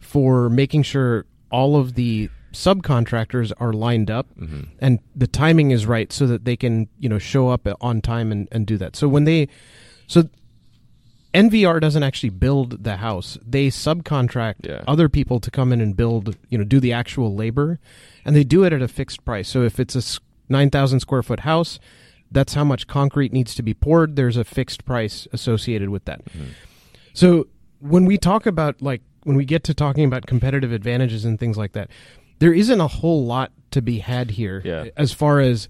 for 0.00 0.48
making 0.48 0.84
sure 0.84 1.26
all 1.50 1.74
of 1.74 1.94
the 1.94 2.30
subcontractors 2.52 3.52
are 3.58 3.72
lined 3.72 4.10
up 4.10 4.28
mm-hmm. 4.38 4.62
and 4.78 5.00
the 5.16 5.26
timing 5.26 5.72
is 5.72 5.84
right 5.84 6.12
so 6.12 6.26
that 6.28 6.44
they 6.44 6.56
can 6.56 6.88
you 7.00 7.08
know 7.08 7.18
show 7.18 7.48
up 7.48 7.66
on 7.80 8.00
time 8.00 8.32
and, 8.32 8.48
and 8.50 8.66
do 8.66 8.78
that 8.78 8.96
so 8.96 9.06
when 9.06 9.24
they 9.24 9.46
so 10.06 10.22
NVR 11.34 11.80
doesn't 11.80 12.02
actually 12.02 12.30
build 12.30 12.84
the 12.84 12.96
house. 12.96 13.36
They 13.46 13.68
subcontract 13.68 14.66
yeah. 14.66 14.82
other 14.88 15.08
people 15.08 15.40
to 15.40 15.50
come 15.50 15.72
in 15.72 15.80
and 15.80 15.96
build, 15.96 16.36
you 16.48 16.56
know, 16.58 16.64
do 16.64 16.80
the 16.80 16.92
actual 16.92 17.34
labor, 17.34 17.78
and 18.24 18.34
they 18.34 18.44
do 18.44 18.64
it 18.64 18.72
at 18.72 18.80
a 18.82 18.88
fixed 18.88 19.24
price. 19.24 19.48
So 19.48 19.62
if 19.62 19.78
it's 19.78 19.94
a 19.94 20.20
nine 20.48 20.70
thousand 20.70 21.00
square 21.00 21.22
foot 21.22 21.40
house, 21.40 21.78
that's 22.30 22.54
how 22.54 22.64
much 22.64 22.86
concrete 22.86 23.32
needs 23.32 23.54
to 23.56 23.62
be 23.62 23.74
poured. 23.74 24.16
There's 24.16 24.36
a 24.36 24.44
fixed 24.44 24.84
price 24.84 25.28
associated 25.32 25.90
with 25.90 26.04
that. 26.06 26.24
Mm-hmm. 26.24 26.44
So 27.12 27.48
when 27.80 28.06
we 28.06 28.16
talk 28.18 28.46
about 28.46 28.80
like 28.80 29.02
when 29.24 29.36
we 29.36 29.44
get 29.44 29.64
to 29.64 29.74
talking 29.74 30.04
about 30.04 30.26
competitive 30.26 30.72
advantages 30.72 31.24
and 31.24 31.38
things 31.38 31.58
like 31.58 31.72
that, 31.72 31.90
there 32.38 32.52
isn't 32.54 32.80
a 32.80 32.88
whole 32.88 33.24
lot 33.24 33.52
to 33.72 33.82
be 33.82 33.98
had 33.98 34.30
here 34.30 34.62
Yeah. 34.64 34.86
as 34.96 35.12
far 35.12 35.40
as 35.40 35.68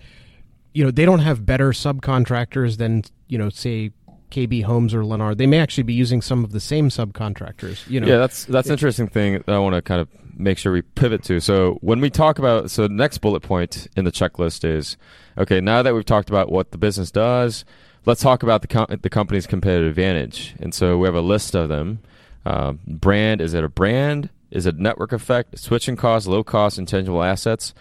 you 0.72 0.84
know 0.84 0.92
they 0.92 1.04
don't 1.04 1.18
have 1.20 1.44
better 1.44 1.70
subcontractors 1.70 2.76
than 2.76 3.02
you 3.26 3.38
know 3.38 3.48
say 3.48 3.90
KB 4.30 4.64
Homes 4.64 4.94
or 4.94 5.02
Lennar. 5.02 5.36
They 5.36 5.46
may 5.46 5.58
actually 5.58 5.84
be 5.84 5.94
using 5.94 6.22
some 6.22 6.44
of 6.44 6.52
the 6.52 6.60
same 6.60 6.88
subcontractors. 6.88 7.88
You 7.88 8.00
know, 8.00 8.06
Yeah, 8.06 8.18
that's 8.18 8.44
that's 8.44 8.68
an 8.68 8.72
interesting 8.72 9.08
thing 9.08 9.42
that 9.46 9.50
I 9.50 9.58
want 9.58 9.74
to 9.74 9.82
kind 9.82 10.00
of 10.00 10.08
make 10.36 10.58
sure 10.58 10.72
we 10.72 10.82
pivot 10.82 11.22
to. 11.24 11.40
So 11.40 11.78
when 11.80 12.00
we 12.00 12.10
talk 12.10 12.38
about 12.38 12.70
so 12.70 12.82
the 12.82 12.88
next 12.94 13.18
bullet 13.18 13.40
point 13.40 13.88
in 13.96 14.04
the 14.04 14.12
checklist 14.12 14.64
is 14.64 14.96
okay. 15.36 15.60
Now 15.60 15.82
that 15.82 15.94
we've 15.94 16.04
talked 16.04 16.28
about 16.30 16.50
what 16.50 16.70
the 16.70 16.78
business 16.78 17.10
does, 17.10 17.64
let's 18.06 18.22
talk 18.22 18.42
about 18.42 18.62
the 18.62 18.68
com- 18.68 18.98
the 19.02 19.10
company's 19.10 19.46
competitive 19.46 19.88
advantage. 19.88 20.54
And 20.60 20.72
so 20.74 20.98
we 20.98 21.06
have 21.06 21.14
a 21.14 21.20
list 21.20 21.54
of 21.54 21.68
them. 21.68 22.00
Um, 22.46 22.80
brand 22.86 23.40
is 23.40 23.54
it 23.54 23.64
a 23.64 23.68
brand? 23.68 24.30
Is 24.50 24.64
it 24.64 24.78
network 24.78 25.12
effect? 25.12 25.58
Switching 25.58 25.96
costs, 25.96 26.26
low 26.26 26.42
cost, 26.42 26.78
intangible 26.78 27.22
assets. 27.22 27.74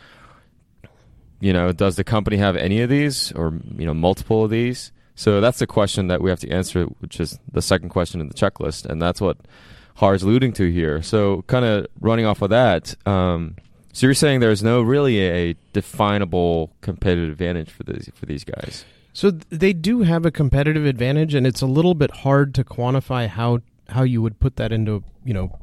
You 1.40 1.54
know, 1.54 1.72
does 1.72 1.96
the 1.96 2.04
company 2.04 2.38
have 2.38 2.56
any 2.56 2.82
of 2.82 2.90
these, 2.90 3.32
or 3.34 3.54
you 3.78 3.86
know, 3.86 3.94
multiple 3.94 4.44
of 4.44 4.50
these? 4.50 4.92
So 5.18 5.42
that's 5.42 5.58
the 5.58 5.68
question 5.68 6.08
that 6.08 6.22
we 6.22 6.30
have 6.30 6.40
to 6.42 6.50
answer, 6.50 6.86
which 7.02 7.20
is 7.20 7.40
the 7.52 7.62
second 7.62 7.90
question 7.90 8.22
in 8.22 8.28
the 8.30 8.36
checklist, 8.36 8.86
and 8.86 9.02
that's 9.02 9.20
what 9.20 9.38
Har 9.96 10.14
is 10.14 10.22
alluding 10.22 10.54
to 10.54 10.72
here. 10.72 11.02
So, 11.02 11.42
kind 11.48 11.66
of 11.66 11.88
running 12.00 12.26
off 12.28 12.44
of 12.44 12.52
that, 12.52 12.96
um, 13.08 13.56
so 13.94 14.06
you're 14.06 14.14
saying 14.14 14.42
there's 14.42 14.62
no 14.62 14.84
really 14.84 15.20
a 15.22 15.56
definable 15.74 16.72
competitive 16.82 17.32
advantage 17.32 17.72
for 17.72 17.84
these 17.84 18.10
for 18.14 18.28
these 18.28 18.44
guys. 18.44 18.86
So 19.12 19.32
they 19.32 19.74
do 19.74 20.02
have 20.02 20.24
a 20.24 20.30
competitive 20.30 20.86
advantage, 20.86 21.34
and 21.34 21.48
it's 21.48 21.62
a 21.62 21.66
little 21.66 21.96
bit 21.96 22.12
hard 22.18 22.54
to 22.54 22.64
quantify 22.64 23.28
how 23.28 23.62
how 23.90 24.04
you 24.04 24.22
would 24.22 24.40
put 24.40 24.58
that 24.58 24.72
into 24.72 25.04
you 25.26 25.34
know 25.34 25.58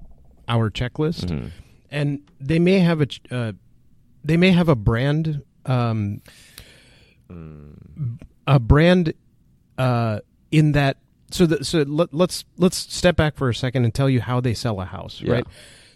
our 0.48 0.68
checklist. 0.68 1.26
Mhm. 1.26 1.50
And 1.92 2.22
they 2.40 2.58
may 2.58 2.80
have 2.80 3.00
a 3.00 3.06
uh, 3.30 3.52
they 4.24 4.36
may 4.36 4.50
have 4.50 4.68
a 4.68 4.74
brand 4.74 5.42
um, 5.64 6.20
a 8.48 8.58
brand 8.58 9.14
uh, 9.78 10.20
in 10.50 10.72
that. 10.72 10.98
So 11.30 11.46
the, 11.46 11.64
so 11.64 11.82
let, 11.82 12.14
let's 12.14 12.44
let's 12.58 12.76
step 12.76 13.16
back 13.16 13.34
for 13.36 13.48
a 13.48 13.54
second 13.54 13.84
and 13.84 13.92
tell 13.92 14.08
you 14.08 14.20
how 14.20 14.40
they 14.40 14.54
sell 14.54 14.80
a 14.80 14.84
house, 14.84 15.20
Yeah. 15.20 15.32
right? 15.32 15.46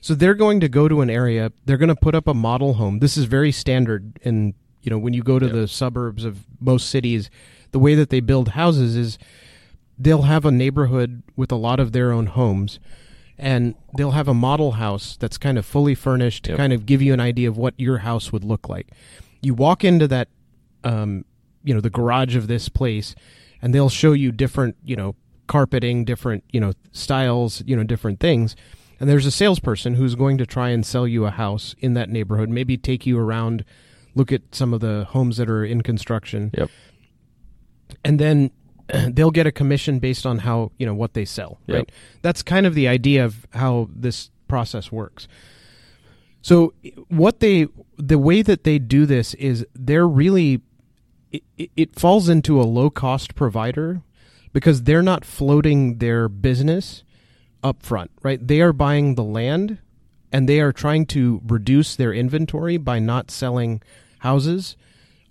So 0.01 0.15
they're 0.15 0.35
going 0.35 0.61
to 0.61 0.69
go 0.69 0.89
to 0.89 1.01
an 1.01 1.11
area. 1.11 1.53
They're 1.65 1.77
going 1.77 1.89
to 1.91 1.97
put 1.97 2.15
up 2.15 2.27
a 2.27 2.35
model 2.35 2.75
home. 2.75 2.99
This 3.01 3.17
is 3.17 3.25
very 3.27 3.53
standard 3.53 4.19
in 4.23 4.55
you 4.83 4.91
know 4.91 4.99
when 4.99 5.13
you 5.15 5.23
go 5.23 5.39
to 5.39 5.47
Yeah. 5.47 5.53
the 5.53 5.69
suburbs 5.69 6.25
of 6.25 6.45
most 6.61 6.89
cities. 6.91 7.31
The 7.73 7.79
way 7.79 7.95
that 7.95 8.11
they 8.11 8.21
build 8.21 8.51
houses 8.51 8.97
is 8.97 9.19
they'll 9.99 10.23
have 10.23 10.45
a 10.45 10.51
neighborhood 10.51 11.23
with 11.37 11.53
a 11.53 11.57
lot 11.57 11.79
of 11.81 11.93
their 11.93 12.13
own 12.13 12.27
homes 12.27 12.79
and 13.37 13.75
they'll 13.97 14.13
have 14.13 14.27
a 14.29 14.35
model 14.35 14.73
house 14.73 15.17
that's 15.21 15.37
kind 15.39 15.59
of 15.59 15.67
fully 15.67 15.95
furnished 15.95 16.45
to 16.45 16.51
Yep. 16.53 16.57
kind 16.59 16.73
of 16.73 16.87
give 16.87 17.03
you 17.03 17.13
an 17.13 17.21
idea 17.21 17.49
of 17.49 17.57
what 17.57 17.75
your 17.77 17.99
house 17.99 18.33
would 18.33 18.43
look 18.45 18.69
like. 18.69 18.89
You 19.43 19.55
walk 19.55 19.85
into 19.85 20.09
that 20.09 20.29
um, 20.85 21.25
you 21.63 21.75
know 21.75 21.81
the 21.81 21.91
garage 21.91 22.35
of 22.37 22.47
this 22.49 22.69
place 22.69 23.15
and 23.63 23.75
they'll 23.75 23.89
show 23.89 24.13
you 24.13 24.33
different 24.33 24.77
you 24.85 24.97
know 24.97 25.15
carpeting 25.47 26.05
different 26.05 26.45
you 26.53 26.61
know 26.61 26.73
styles 26.93 27.63
you 27.67 27.75
know 27.77 27.83
different 27.85 28.21
things 28.21 28.55
and 29.01 29.09
there's 29.09 29.25
a 29.27 29.31
salesperson 29.31 29.95
who's 29.95 30.15
going 30.15 30.37
to 30.37 30.45
try 30.45 30.69
and 30.71 30.85
sell 30.85 31.07
you 31.07 31.25
a 31.25 31.31
house 31.31 31.75
in 31.79 31.95
that 31.95 32.11
neighborhood 32.11 32.49
maybe 32.49 32.77
take 32.77 33.07
you 33.07 33.19
around 33.19 33.65
look 34.15 34.31
at 34.33 34.43
some 34.53 34.75
of 34.75 34.81
the 34.81 35.05
homes 35.11 35.37
that 35.39 35.49
are 35.49 35.65
in 35.65 35.83
construction 35.83 36.51
Yep. 36.57 36.71
and 38.05 38.19
then 38.19 38.51
they'll 39.13 39.31
get 39.31 39.47
a 39.47 39.53
commission 39.53 39.99
based 39.99 40.27
on 40.27 40.41
how 40.41 40.73
you 40.79 40.85
know 40.87 40.95
what 40.95 41.15
they 41.15 41.25
sell 41.25 41.59
Yep. 41.67 41.77
right 41.77 41.93
that's 42.23 42.43
kind 42.43 42.67
of 42.67 42.75
the 42.75 42.89
idea 42.89 43.25
of 43.25 43.47
how 43.55 43.89
this 43.95 44.31
process 44.49 44.93
works 44.93 45.29
so 46.43 46.73
what 47.09 47.41
they 47.41 47.67
the 47.97 48.19
way 48.19 48.43
that 48.43 48.65
they 48.65 48.79
do 48.79 49.07
this 49.07 49.35
is 49.35 49.67
they're 49.75 50.07
really 50.09 50.61
it, 51.33 51.71
it- 51.77 51.99
falls 51.99 52.29
into 52.29 52.61
a 52.61 52.65
low 52.65 52.91
cost 52.91 53.35
provider 53.35 54.03
because 54.53 54.83
they're 54.83 55.03
not 55.03 55.25
floating 55.25 55.99
their 55.99 56.29
business 56.29 57.05
up 57.63 57.83
front 57.83 58.11
right 58.23 58.47
they 58.47 58.61
are 58.61 58.73
buying 58.73 59.15
the 59.17 59.25
land 59.25 59.79
and 60.33 60.49
they 60.49 60.61
are 60.61 60.73
trying 60.73 61.07
to 61.07 61.41
reduce 61.47 61.97
their 61.97 62.13
inventory 62.13 62.77
by 62.77 62.99
not 62.99 63.31
selling 63.31 63.83
houses 64.21 64.77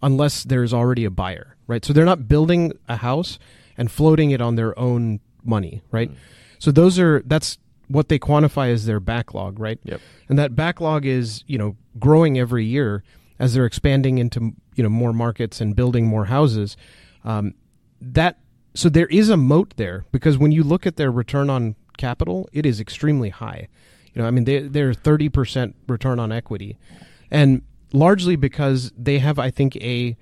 unless 0.01 0.43
there's 0.43 0.73
already 0.73 1.05
a 1.05 1.09
buyer, 1.11 1.55
right? 1.67 1.83
So 1.83 1.93
they're 1.93 2.05
not 2.05 2.27
building 2.27 2.73
a 2.87 2.97
house 2.97 3.39
and 3.77 3.91
floating 3.91 4.31
it 4.31 4.41
on 4.41 4.55
their 4.55 4.77
own 4.77 5.19
money, 5.43 5.81
right? 5.91 6.11
Mm. 6.11 6.15
So 6.59 6.71
those 6.71 6.99
are 6.99 7.21
that's 7.25 7.57
what 7.87 8.09
they 8.09 8.19
quantify 8.19 8.71
as 8.71 8.85
their 8.85 8.99
backlog, 8.99 9.59
right? 9.59 9.79
Yep. 9.83 10.01
And 10.29 10.37
that 10.39 10.55
backlog 10.55 11.05
is, 11.05 11.43
you 11.47 11.57
know, 11.57 11.75
growing 11.99 12.37
every 12.37 12.65
year 12.65 13.03
as 13.39 13.53
they're 13.53 13.65
expanding 13.65 14.17
into, 14.17 14.53
you 14.75 14.83
know, 14.83 14.89
more 14.89 15.13
markets 15.13 15.61
and 15.61 15.75
building 15.75 16.05
more 16.05 16.25
houses. 16.25 16.77
Um, 17.23 17.53
that 18.01 18.39
so 18.73 18.89
there 18.89 19.07
is 19.07 19.29
a 19.29 19.37
moat 19.37 19.73
there 19.77 20.05
because 20.11 20.37
when 20.37 20.51
you 20.51 20.63
look 20.63 20.85
at 20.85 20.97
their 20.97 21.11
return 21.11 21.49
on 21.49 21.75
capital, 21.97 22.47
it 22.53 22.65
is 22.65 22.79
extremely 22.79 23.29
high. 23.29 23.67
You 24.13 24.21
know, 24.21 24.27
I 24.27 24.31
mean, 24.31 24.45
they 24.45 24.59
they're 24.59 24.93
thirty 24.93 25.29
percent 25.29 25.75
return 25.87 26.19
on 26.19 26.31
equity, 26.31 26.77
and 27.31 27.61
largely 27.93 28.35
because 28.35 28.91
they 28.97 29.19
have, 29.19 29.39
I 29.39 29.51
think, 29.51 29.75
a 29.77 30.15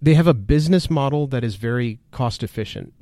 they 0.00 0.14
have 0.14 0.26
a 0.26 0.34
business 0.34 0.90
model 0.90 1.26
that 1.28 1.44
is 1.44 1.56
very 1.56 1.98
cost 2.10 2.42
efficient. 2.42 2.92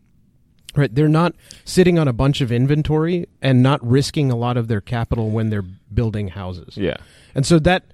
Right, 0.75 0.95
they're 0.95 1.07
not 1.07 1.35
sitting 1.67 1.99
on 1.99 2.09
a 2.09 2.15
bunch 2.15 2.41
of 2.41 2.51
inventory 2.51 3.27
and 3.43 3.63
not 3.63 3.87
risking 3.87 4.31
a 4.31 4.37
lot 4.37 4.57
of 4.57 4.69
their 4.69 4.81
capital 4.81 5.29
when 5.31 5.51
they're 5.51 5.61
building 5.93 6.29
houses. 6.29 6.79
Yeah. 6.79 6.97
And 7.35 7.45
so 7.45 7.59
that 7.59 7.85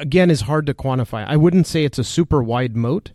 again 0.00 0.30
is 0.30 0.42
hard 0.42 0.66
to 0.66 0.74
quantify. 0.74 1.24
I 1.26 1.36
wouldn't 1.36 1.66
say 1.66 1.84
it's 1.84 1.98
a 1.98 2.04
super 2.04 2.42
wide 2.42 2.76
moat 2.76 3.12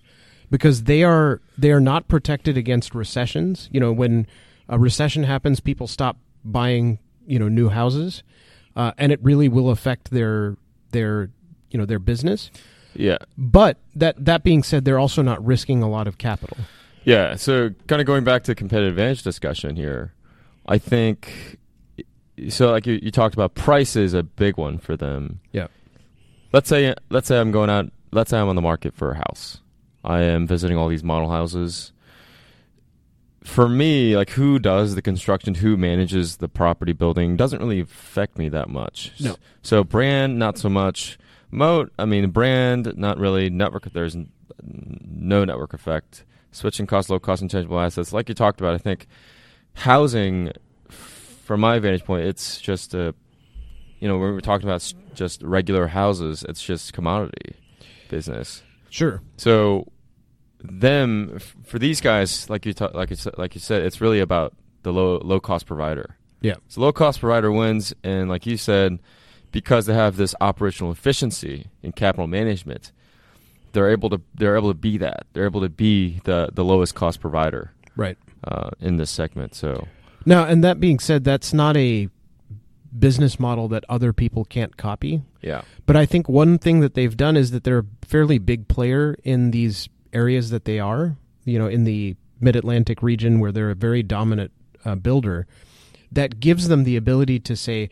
because 0.50 0.84
they 0.84 1.04
are 1.04 1.42
they 1.58 1.72
are 1.72 1.82
not 1.82 2.08
protected 2.08 2.58
against 2.58 2.96
recessions. 2.96 3.70
You 3.72 3.80
know, 3.80 3.92
when 3.92 4.28
a 4.70 4.80
recession 4.80 5.24
happens, 5.24 5.60
people 5.60 5.88
stop 5.88 6.18
buying, 6.44 7.00
you 7.26 7.40
know, 7.40 7.50
new 7.50 7.70
houses. 7.70 8.24
Uh, 8.76 8.92
and 8.98 9.12
it 9.12 9.20
really 9.24 9.50
will 9.50 9.70
affect 9.70 10.12
their 10.12 10.58
their 10.92 11.30
you 11.72 11.78
know 11.80 11.86
their 11.86 12.00
business. 12.00 12.52
Yeah. 12.94 13.18
But 13.38 13.78
that 13.96 14.24
that 14.24 14.44
being 14.44 14.64
said, 14.64 14.86
they're 14.86 15.00
also 15.00 15.22
not 15.22 15.46
risking 15.46 15.82
a 15.84 15.90
lot 15.90 16.08
of 16.08 16.18
capital. 16.18 16.58
Yeah. 17.04 17.36
So, 17.36 17.72
kind 17.88 18.02
of 18.02 18.08
going 18.08 18.24
back 18.24 18.44
to 18.44 18.52
the 18.52 18.56
competitive 18.56 18.94
advantage 18.94 19.24
discussion 19.24 19.76
here, 19.76 20.14
I 20.66 20.78
think 20.78 21.60
so. 22.50 22.72
Like 22.72 22.88
you, 22.88 23.00
you 23.02 23.12
talked 23.12 23.36
about, 23.36 23.56
price 23.56 23.96
is 23.96 24.14
a 24.14 24.24
big 24.24 24.58
one 24.58 24.78
for 24.78 24.98
them. 24.98 25.40
Yeah. 25.52 25.68
Let's 26.56 26.70
say, 26.70 26.94
let's 27.10 27.28
say 27.28 27.38
I'm 27.38 27.52
going 27.52 27.70
out. 27.70 27.92
Let's 28.14 28.30
say 28.30 28.40
I'm 28.40 28.48
on 28.48 28.56
the 28.56 28.62
market 28.62 28.96
for 28.96 29.12
a 29.12 29.18
house. 29.18 29.60
I 30.06 30.22
am 30.22 30.48
visiting 30.48 30.78
all 30.78 30.88
these 30.88 31.04
model 31.04 31.30
houses. 31.30 31.92
For 33.44 33.68
me, 33.68 34.16
like 34.16 34.30
who 34.30 34.58
does 34.58 34.96
the 34.96 35.02
construction, 35.02 35.56
who 35.56 35.76
manages 35.76 36.38
the 36.38 36.48
property 36.48 36.94
building, 36.94 37.36
doesn't 37.36 37.60
really 37.60 37.82
affect 37.82 38.38
me 38.38 38.48
that 38.48 38.70
much. 38.70 39.12
No. 39.20 39.36
So 39.64 39.84
brand, 39.84 40.40
not 40.40 40.58
so 40.58 40.70
much. 40.70 41.18
Moat, 41.52 41.92
I 42.00 42.06
mean, 42.06 42.30
brand, 42.30 42.96
not 42.96 43.18
really. 43.18 43.50
Network, 43.50 43.92
there's 43.92 44.16
no 44.64 45.44
network 45.44 45.74
effect. 45.74 46.24
Switching 46.54 46.88
cost, 46.88 47.10
low 47.10 47.20
cost, 47.20 47.42
intangible 47.42 47.82
assets. 47.82 48.14
Like 48.14 48.30
you 48.30 48.34
talked 48.34 48.62
about, 48.62 48.74
I 48.74 48.78
think 48.78 49.08
housing, 49.74 50.54
from 50.88 51.60
my 51.60 51.80
vantage 51.80 52.06
point, 52.06 52.24
it's 52.24 52.62
just 52.62 52.94
a, 52.94 53.14
you 54.06 54.12
know, 54.12 54.20
when 54.20 54.34
we're 54.36 54.40
talking 54.40 54.68
about 54.70 54.94
just 55.16 55.42
regular 55.42 55.88
houses, 55.88 56.46
it's 56.48 56.62
just 56.62 56.94
commodity 56.94 57.56
business. 58.08 58.62
Sure. 58.92 59.24
So, 59.38 59.88
them 60.62 61.40
for 61.64 61.80
these 61.80 62.02
guys, 62.02 62.48
like 62.52 62.68
you 62.68 62.74
ta- 62.74 62.92
like 62.94 63.10
you 63.10 63.16
said, 63.16 63.34
like 63.40 63.56
you 63.56 63.62
said, 63.62 63.82
it's 63.82 64.00
really 64.02 64.20
about 64.20 64.54
the 64.84 64.94
low 64.94 65.18
low 65.24 65.40
cost 65.40 65.66
provider. 65.66 66.18
Yeah. 66.42 66.58
So 66.68 66.82
low 66.82 66.92
cost 66.94 67.20
provider 67.20 67.52
wins, 67.52 67.96
and 68.04 68.30
like 68.30 68.46
you 68.46 68.58
said, 68.58 69.00
because 69.52 69.88
they 69.88 69.96
have 69.96 70.18
this 70.18 70.36
operational 70.40 70.92
efficiency 70.92 71.66
in 71.82 71.94
capital 71.94 72.28
management, 72.28 72.92
they're 73.72 73.90
able 73.90 74.12
to 74.12 74.22
they're 74.36 74.56
able 74.56 74.70
to 74.70 74.78
be 74.78 75.00
that. 75.00 75.26
They're 75.34 75.46
able 75.46 75.62
to 75.62 75.70
be 75.70 76.20
the 76.26 76.50
the 76.54 76.64
lowest 76.64 76.94
cost 76.94 77.20
provider 77.22 77.72
Right. 77.96 78.20
uh, 78.44 78.70
in 78.80 78.98
this 78.98 79.10
segment. 79.10 79.56
So 79.56 79.88
Now, 80.28 80.44
and 80.46 80.64
that 80.64 80.80
being 80.80 81.00
said, 81.00 81.24
that's 81.24 81.54
not 81.54 81.76
a 81.76 82.08
business 83.00 83.40
model 83.40 83.68
that 83.70 83.84
other 83.90 84.14
people 84.14 84.46
can't 84.46 84.78
copy. 84.78 85.22
yeah, 85.42 85.62
But 85.86 85.96
I 85.96 86.06
think 86.06 86.30
one 86.30 86.58
thing 86.58 86.80
that 86.80 86.94
they've 86.94 87.16
done 87.18 87.36
is 87.38 87.52
that 87.52 87.64
they're 87.64 87.80
a 87.80 87.86
fairly 88.06 88.38
big 88.38 88.68
player 88.68 89.16
in 89.24 89.52
these 89.52 89.90
areas 90.14 90.50
that 90.52 90.66
they 90.66 90.80
are, 90.80 91.18
you 91.44 91.60
know, 91.60 91.68
in 91.68 91.84
the 91.84 92.16
mid 92.40 92.56
Atlantic 92.56 93.02
region 93.04 93.40
where 93.40 93.52
they're 93.52 93.72
a 93.72 93.76
very 93.76 94.04
dominant 94.04 94.52
uh, 94.86 94.96
builder. 94.96 95.46
That 96.12 96.40
gives 96.40 96.68
them 96.68 96.84
the 96.84 96.96
ability 96.96 97.40
to 97.42 97.56
say, 97.56 97.90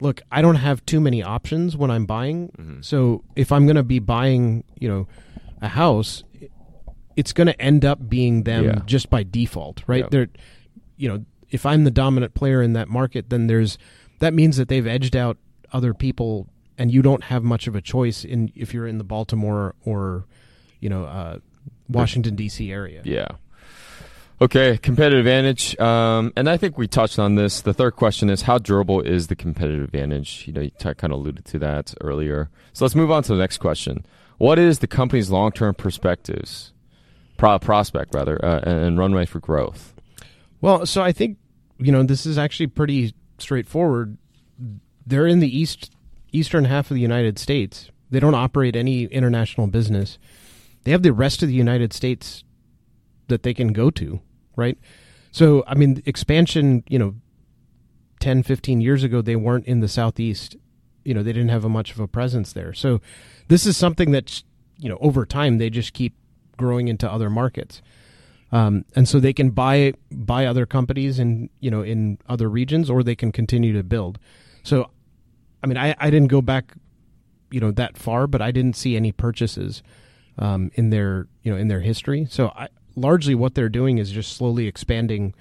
look, 0.00 0.20
I 0.30 0.42
don't 0.42 0.56
have 0.56 0.84
too 0.86 1.00
many 1.00 1.22
options 1.22 1.76
when 1.76 1.90
I'm 1.90 2.06
buying. 2.06 2.50
Mhm. 2.58 2.84
So 2.84 3.24
if 3.34 3.50
I'm 3.50 3.66
going 3.66 3.76
to 3.76 3.82
be 3.82 3.98
buying, 3.98 4.62
you 4.78 4.88
know, 4.88 5.08
a 5.60 5.68
house, 5.68 6.22
it's 7.16 7.32
going 7.32 7.48
to 7.48 7.60
end 7.60 7.84
up 7.84 8.08
being 8.08 8.44
them 8.44 8.64
Yeah. 8.64 8.80
just 8.86 9.10
by 9.10 9.24
default, 9.24 9.82
right? 9.88 10.04
Yeah. 10.04 10.08
They're, 10.10 10.28
you 10.96 11.08
know, 11.08 11.24
if 11.50 11.66
I'm 11.66 11.82
the 11.84 11.90
dominant 11.90 12.34
player 12.34 12.62
in 12.62 12.74
that 12.74 12.88
market, 12.88 13.30
then 13.30 13.46
there's 13.48 13.78
that 14.18 14.34
means 14.34 14.56
that 14.56 14.68
they've 14.68 14.86
edged 14.86 15.16
out 15.16 15.36
other 15.72 15.94
people 15.94 16.48
and 16.78 16.92
you 16.92 17.02
don't 17.02 17.24
have 17.24 17.42
much 17.42 17.66
of 17.66 17.74
a 17.74 17.80
choice 17.80 18.24
in 18.24 18.52
if 18.54 18.72
you're 18.72 18.86
in 18.86 18.98
the 18.98 19.04
Baltimore 19.04 19.74
or 19.84 20.24
you 20.80 20.88
know 20.88 21.04
uh, 21.04 21.38
Washington 21.88 22.36
D.C. 22.36 22.70
area. 22.70 23.02
Yeah. 23.04 23.28
Okay, 24.40 24.78
competitive 24.78 25.18
advantage, 25.18 25.76
um, 25.80 26.32
and 26.36 26.48
I 26.48 26.56
think 26.56 26.78
we 26.78 26.86
touched 26.86 27.18
on 27.18 27.34
this. 27.34 27.60
The 27.60 27.74
third 27.74 27.96
question 27.96 28.30
is 28.30 28.42
how 28.42 28.58
durable 28.58 29.00
is 29.00 29.26
the 29.26 29.34
competitive 29.34 29.82
advantage? 29.82 30.44
You 30.46 30.52
know, 30.52 30.60
you 30.60 30.70
t- 30.70 30.94
kind 30.94 31.12
of 31.12 31.18
alluded 31.18 31.44
to 31.46 31.58
that 31.58 31.92
earlier. 32.00 32.48
So 32.72 32.84
let's 32.84 32.94
move 32.94 33.10
on 33.10 33.24
to 33.24 33.32
the 33.32 33.38
next 33.40 33.58
question. 33.58 34.06
What 34.36 34.60
is 34.60 34.78
the 34.78 34.86
company's 34.86 35.28
long-term 35.28 35.74
perspectives, 35.74 36.72
pro- 37.36 37.58
prospect 37.58 38.14
rather, 38.14 38.42
uh, 38.44 38.60
and, 38.60 38.78
and 38.78 38.98
runway 38.98 39.26
for 39.26 39.40
growth? 39.40 39.92
Well, 40.60 40.86
so 40.86 41.02
I 41.02 41.10
think 41.10 41.38
you 41.78 41.90
know 41.90 42.04
this 42.04 42.24
is 42.24 42.38
actually 42.38 42.68
pretty 42.68 43.14
straightforward. 43.38 44.18
They're 45.06 45.26
in 45.26 45.40
the 45.40 45.58
east 45.58 45.90
eastern 46.32 46.66
half 46.66 46.90
of 46.90 46.94
the 46.94 47.00
United 47.00 47.38
States. 47.38 47.90
They 48.10 48.20
don't 48.20 48.34
operate 48.34 48.76
any 48.76 49.04
international 49.04 49.66
business. 49.66 50.18
They 50.84 50.90
have 50.90 51.02
the 51.02 51.12
rest 51.12 51.42
of 51.42 51.48
the 51.48 51.54
United 51.54 51.92
States 51.92 52.44
that 53.28 53.42
they 53.42 53.54
can 53.54 53.72
go 53.72 53.90
to, 53.90 54.20
right? 54.56 54.78
So, 55.30 55.64
I 55.66 55.74
mean, 55.74 56.02
expansion, 56.06 56.82
you 56.88 56.98
know, 56.98 57.14
10, 58.20 58.42
15 58.42 58.80
years 58.80 59.04
ago, 59.04 59.20
they 59.20 59.36
weren't 59.36 59.66
in 59.66 59.80
the 59.80 59.88
Southeast. 59.88 60.56
You 61.04 61.14
know, 61.14 61.22
they 61.22 61.32
didn't 61.32 61.50
have 61.50 61.64
a 61.64 61.68
much 61.68 61.92
of 61.92 62.00
a 62.00 62.08
presence 62.08 62.52
there. 62.52 62.72
So, 62.72 63.00
this 63.48 63.66
is 63.66 63.76
something 63.76 64.10
that, 64.12 64.42
you 64.78 64.88
know, 64.88 64.98
over 65.00 65.24
time, 65.24 65.58
they 65.58 65.70
just 65.70 65.92
keep 65.92 66.14
growing 66.56 66.88
into 66.88 67.10
other 67.10 67.30
markets. 67.30 67.82
Um, 68.50 68.84
and 68.96 69.06
so 69.08 69.20
they 69.20 69.32
can 69.32 69.50
buy 69.50 69.92
buy 70.10 70.46
other 70.46 70.64
companies 70.66 71.18
in 71.18 71.50
you 71.60 71.70
know 71.70 71.82
in 71.82 72.18
other 72.28 72.48
regions, 72.48 72.88
or 72.88 73.02
they 73.02 73.14
can 73.16 73.30
continue 73.32 73.72
to 73.74 73.82
build. 73.82 74.18
So, 74.62 74.90
I 75.62 75.66
mean, 75.66 75.76
I, 75.76 75.94
I 75.98 76.10
didn't 76.10 76.28
go 76.28 76.40
back, 76.42 76.74
you 77.50 77.60
know, 77.60 77.70
that 77.72 77.96
far, 77.98 78.26
but 78.26 78.40
I 78.42 78.50
didn't 78.50 78.76
see 78.76 78.96
any 78.96 79.12
purchases 79.12 79.82
um, 80.38 80.70
in 80.74 80.90
their 80.90 81.26
you 81.42 81.52
know 81.52 81.58
in 81.58 81.68
their 81.68 81.80
history. 81.80 82.26
So, 82.30 82.48
I, 82.48 82.68
largely 82.96 83.34
what 83.34 83.54
they're 83.54 83.68
doing 83.68 83.98
is 83.98 84.10
just 84.10 84.34
slowly 84.36 84.66
expanding, 84.66 85.34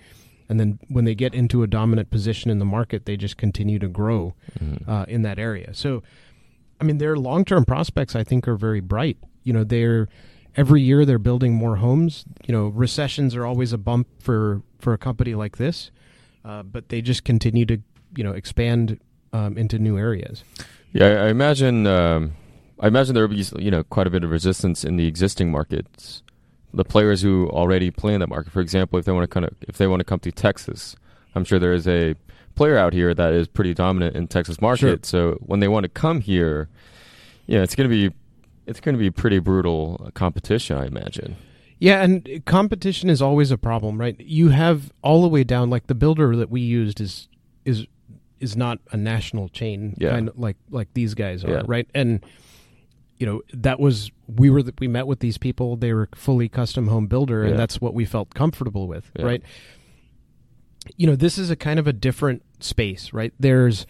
and 0.50 0.60
then 0.60 0.80
when 0.90 1.06
they 1.06 1.16
get 1.16 1.34
into 1.34 1.64
a 1.64 1.68
dominant 1.68 2.12
position 2.12 2.52
in 2.52 2.60
the 2.60 2.66
market, 2.66 3.06
they 3.06 3.16
just 3.18 3.38
continue 3.38 3.80
to 3.80 3.88
grow 3.88 4.34
Mm-hmm. 4.60 4.90
uh, 4.90 5.04
in 5.08 5.22
that 5.22 5.40
area. 5.40 5.74
So, 5.74 6.04
I 6.82 6.84
mean, 6.84 6.98
their 6.98 7.16
long 7.16 7.46
term 7.46 7.64
prospects 7.64 8.16
I 8.18 8.24
think 8.26 8.48
are 8.50 8.58
very 8.58 8.82
bright. 8.82 9.18
You 9.44 9.54
know, 9.54 9.64
they're 9.64 10.10
every 10.58 10.82
year 10.82 11.06
they're 11.06 11.20
building 11.20 11.54
more 11.54 11.78
homes. 11.78 12.26
You 12.46 12.54
know, 12.54 12.68
recessions 12.68 13.36
are 13.36 13.46
always 13.46 13.72
a 13.72 13.78
bump 13.78 14.08
for 14.20 14.64
for 14.80 14.94
a 14.94 14.98
company 14.98 15.36
like 15.36 15.58
this, 15.58 15.92
uh, 16.44 16.64
but 16.64 16.90
they 16.90 17.02
just 17.02 17.24
continue 17.24 17.66
to 17.68 17.78
you 18.16 18.24
know 18.24 18.32
expand 18.32 19.00
um, 19.32 19.58
into 19.58 19.80
new 19.80 19.98
areas. 19.98 20.44
Yeah, 20.92 21.06
I, 21.06 21.28
imagine. 21.28 21.86
Um, 21.88 22.34
I 22.80 22.88
imagine 22.88 23.14
there 23.14 23.28
will 23.28 23.36
be 23.36 23.46
you 23.60 23.72
know 23.72 23.84
quite 23.84 24.08
a 24.08 24.10
bit 24.10 24.24
of 24.24 24.32
resistance 24.32 24.84
in 24.84 24.98
the 24.98 25.08
existing 25.08 25.52
markets. 25.52 26.24
The 26.74 26.84
players 26.84 27.22
who 27.22 27.48
already 27.50 27.92
play 27.92 28.14
in 28.14 28.20
that 28.20 28.28
market, 28.28 28.52
for 28.52 28.60
example, 28.60 29.00
if 29.00 29.06
they 29.06 29.12
want 29.12 29.24
to 29.24 29.28
kind 29.28 29.46
of 29.46 29.56
if 29.62 29.78
they 29.78 29.88
want 29.88 30.02
to 30.02 30.04
come 30.04 30.20
to 30.20 30.32
Texas, 30.32 30.96
I'm 31.36 31.46
sure 31.46 31.60
there 31.60 31.74
is 31.74 31.88
a 31.88 32.16
player 32.56 32.78
out 32.78 32.92
here 32.92 33.14
that 33.14 33.34
is 33.34 33.48
pretty 33.48 33.74
dominant 33.74 34.16
in 34.16 34.28
Texas 34.28 34.60
market. 34.60 35.06
So 35.06 35.38
when 35.42 35.60
they 35.60 35.68
want 35.68 35.84
to 35.84 35.90
come 35.90 36.22
here, 36.22 36.68
yeah, 37.46 37.62
it's 37.62 37.76
going 37.76 37.90
to 37.90 38.10
be 38.10 38.14
it's 38.68 38.80
going 38.80 38.94
to 38.94 39.00
be 39.00 39.10
pretty 39.10 39.40
brutal 39.40 40.02
uh, 40.06 40.12
competition, 40.12 40.78
I 40.78 40.86
imagine. 40.86 41.38
Yeah, 41.80 42.02
and 42.04 42.44
competition 42.46 43.10
is 43.10 43.22
always 43.22 43.52
a 43.52 43.58
problem, 43.58 44.00
right? 44.00 44.20
You 44.20 44.50
have 44.50 44.92
all 45.04 45.22
the 45.22 45.28
way 45.28 45.44
down, 45.44 45.70
like 45.70 45.88
the 45.88 45.96
builder 45.96 46.36
that 46.36 46.50
we 46.50 46.62
used 46.62 47.00
is 47.02 47.28
is 47.66 47.86
is 48.40 48.56
not 48.56 48.80
a 48.92 48.98
national 48.98 49.50
chain, 49.50 49.96
Yeah. 49.98 50.12
kind 50.12 50.30
of 50.30 50.38
like 50.38 50.58
like 50.70 50.94
these 50.94 51.14
guys 51.14 51.44
are, 51.44 51.50
Yeah. 51.52 51.62
right? 51.68 51.88
And 51.96 52.26
you 53.20 53.26
know 53.26 53.42
that 53.54 53.80
was 53.80 54.12
we 54.28 54.50
were 54.50 54.64
we 54.80 54.88
met 54.88 55.08
with 55.08 55.20
these 55.20 55.38
people; 55.38 55.76
they 55.76 55.94
were 55.94 56.10
fully 56.16 56.50
custom 56.50 56.88
home 56.88 57.08
builder, 57.08 57.44
Yeah. 57.44 57.52
and 57.52 57.60
that's 57.60 57.80
what 57.80 57.94
we 57.94 58.06
felt 58.06 58.34
comfortable 58.34 58.88
with, 58.88 59.12
right? 59.20 59.42
You 60.96 61.06
know, 61.08 61.16
this 61.16 61.38
is 61.38 61.50
a 61.50 61.56
kind 61.56 61.80
of 61.80 61.88
a 61.88 61.94
different 61.94 62.44
space, 62.60 63.12
right? 63.14 63.34
There's 63.40 63.86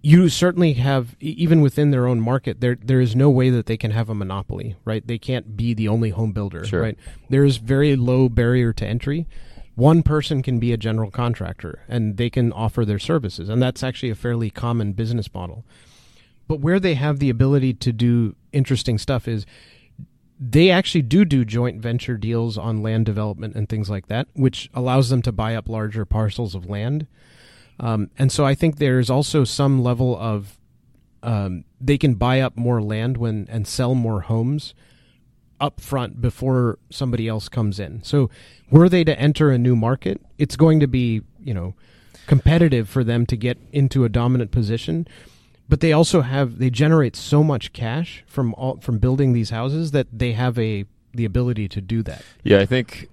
you 0.00 0.28
certainly 0.28 0.74
have 0.74 1.16
even 1.20 1.60
within 1.60 1.90
their 1.90 2.06
own 2.06 2.20
market 2.20 2.60
there 2.60 2.76
there 2.80 3.00
is 3.00 3.16
no 3.16 3.28
way 3.28 3.50
that 3.50 3.66
they 3.66 3.76
can 3.76 3.90
have 3.90 4.08
a 4.08 4.14
monopoly 4.14 4.76
right? 4.84 5.06
They 5.06 5.18
can't 5.18 5.56
be 5.56 5.74
the 5.74 5.88
only 5.88 6.10
home 6.10 6.32
builder 6.32 6.64
Sure. 6.64 6.82
right? 6.82 6.98
There 7.28 7.44
is 7.44 7.56
very 7.56 7.96
low 7.96 8.28
barrier 8.28 8.72
to 8.74 8.86
entry. 8.86 9.26
One 9.74 10.02
person 10.02 10.42
can 10.42 10.58
be 10.58 10.72
a 10.72 10.76
general 10.76 11.10
contractor 11.10 11.80
and 11.88 12.16
they 12.16 12.30
can 12.30 12.52
offer 12.52 12.84
their 12.84 12.98
services 12.98 13.48
and 13.48 13.60
that's 13.62 13.82
actually 13.82 14.10
a 14.10 14.14
fairly 14.14 14.50
common 14.50 14.92
business 14.92 15.32
model. 15.34 15.64
But 16.46 16.60
where 16.60 16.80
they 16.80 16.94
have 16.94 17.18
the 17.18 17.28
ability 17.30 17.74
to 17.74 17.92
do 17.92 18.34
interesting 18.52 18.98
stuff 18.98 19.28
is 19.28 19.44
they 20.40 20.70
actually 20.70 21.02
do 21.02 21.24
do 21.24 21.44
joint 21.44 21.80
venture 21.82 22.16
deals 22.16 22.56
on 22.56 22.82
land 22.82 23.04
development 23.04 23.56
and 23.56 23.68
things 23.68 23.90
like 23.90 24.06
that 24.06 24.28
which 24.34 24.70
allows 24.72 25.08
them 25.10 25.20
to 25.22 25.32
buy 25.32 25.56
up 25.56 25.68
larger 25.68 26.04
parcels 26.04 26.54
of 26.54 26.66
land 26.66 27.06
um, 27.80 28.10
and 28.18 28.32
so 28.32 28.44
I 28.44 28.54
think 28.54 28.76
there's 28.76 29.10
also 29.10 29.44
some 29.44 29.82
level 29.82 30.16
of 30.18 30.58
um, 31.22 31.64
they 31.80 31.98
can 31.98 32.14
buy 32.14 32.40
up 32.40 32.56
more 32.56 32.82
land 32.82 33.16
when 33.16 33.46
and 33.50 33.66
sell 33.66 33.94
more 33.94 34.22
homes 34.22 34.74
up 35.60 35.80
front 35.80 36.20
before 36.20 36.78
somebody 36.90 37.26
else 37.26 37.48
comes 37.48 37.80
in. 37.80 38.02
So 38.02 38.30
were 38.70 38.88
they 38.88 39.04
to 39.04 39.18
enter 39.18 39.50
a 39.50 39.58
new 39.58 39.74
market, 39.74 40.20
it's 40.38 40.56
going 40.56 40.80
to 40.80 40.86
be 40.86 41.22
you 41.40 41.54
know 41.54 41.74
competitive 42.26 42.88
for 42.88 43.02
them 43.02 43.26
to 43.26 43.36
get 43.36 43.58
into 43.72 44.04
a 44.04 44.08
dominant 44.08 44.50
position. 44.50 45.06
But 45.68 45.80
they 45.80 45.92
also 45.92 46.22
have 46.22 46.58
they 46.58 46.70
generate 46.70 47.14
so 47.14 47.44
much 47.44 47.72
cash 47.72 48.24
from 48.26 48.54
all, 48.54 48.78
from 48.80 48.98
building 48.98 49.32
these 49.34 49.50
houses 49.50 49.90
that 49.90 50.06
they 50.12 50.32
have 50.32 50.58
a 50.58 50.84
the 51.12 51.24
ability 51.24 51.68
to 51.68 51.80
do 51.80 52.02
that. 52.04 52.22
Yeah, 52.42 52.60
I 52.60 52.66
think 52.66 53.08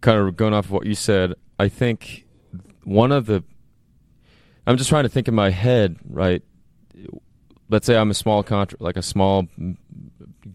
kind 0.00 0.18
of 0.18 0.36
going 0.36 0.54
off 0.54 0.66
of 0.66 0.70
what 0.70 0.86
you 0.86 0.94
said, 0.94 1.34
I 1.58 1.68
think 1.68 2.24
one 2.84 3.12
of 3.12 3.26
the 3.26 3.44
I'm 4.70 4.76
just 4.76 4.88
trying 4.88 5.02
to 5.02 5.08
think 5.08 5.26
in 5.26 5.34
my 5.34 5.50
head, 5.50 5.96
right? 6.08 6.44
Let's 7.68 7.86
say 7.86 7.96
I'm 7.96 8.08
a 8.12 8.14
small 8.14 8.44
contra- 8.44 8.78
like 8.80 8.96
a 8.96 9.02
small 9.02 9.48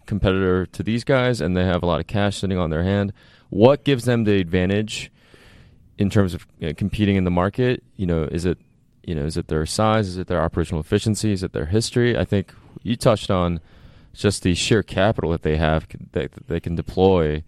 competitor 0.06 0.66
to 0.68 0.84
these 0.84 1.04
guys 1.04 1.42
and 1.42 1.56
they 1.56 1.66
have 1.66 1.84
a 1.84 1.86
lot 1.86 2.00
of 2.00 2.08
cash 2.08 2.38
sitting 2.38 2.58
on 2.58 2.70
their 2.70 2.84
hand. 2.84 3.12
What 3.50 3.84
gives 3.84 4.06
them 4.06 4.24
the 4.24 4.40
advantage 4.40 5.12
in 5.98 6.10
terms 6.10 6.34
of 6.34 6.48
you 6.60 6.68
know, 6.68 6.74
competing 6.74 7.18
in 7.18 7.26
the 7.26 7.32
market? 7.32 7.84
You 7.98 8.06
know, 8.06 8.24
is 8.24 8.46
it 8.46 8.58
you 9.04 9.16
know, 9.16 9.26
is 9.26 9.36
it 9.36 9.50
their 9.50 9.66
size? 9.66 10.08
Is 10.08 10.18
it 10.18 10.28
their 10.28 10.42
operational 10.42 10.80
efficiency? 10.80 11.34
Is 11.34 11.44
it 11.44 11.52
their 11.52 11.66
history? 11.66 12.18
I 12.18 12.24
think 12.24 12.54
you 12.84 12.96
touched 12.96 13.30
on 13.30 13.60
just 14.14 14.44
the 14.44 14.56
sheer 14.56 14.82
capital 14.82 15.32
that 15.32 15.42
they 15.42 15.58
have 15.58 15.90
that 16.14 16.32
that 16.32 16.48
they 16.48 16.62
can 16.62 16.76
deploy 16.76 17.44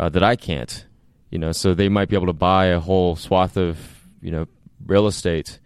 uh, 0.00 0.08
that 0.08 0.24
I 0.24 0.34
can't. 0.34 0.84
You 1.30 1.38
know, 1.38 1.52
so 1.52 1.74
they 1.74 1.88
might 1.88 2.08
be 2.08 2.16
able 2.16 2.26
to 2.26 2.32
buy 2.32 2.66
a 2.66 2.80
whole 2.80 3.14
swath 3.14 3.56
of 3.56 3.78
you 4.20 4.32
know 4.32 4.48
real 4.84 5.06
estate 5.06 5.60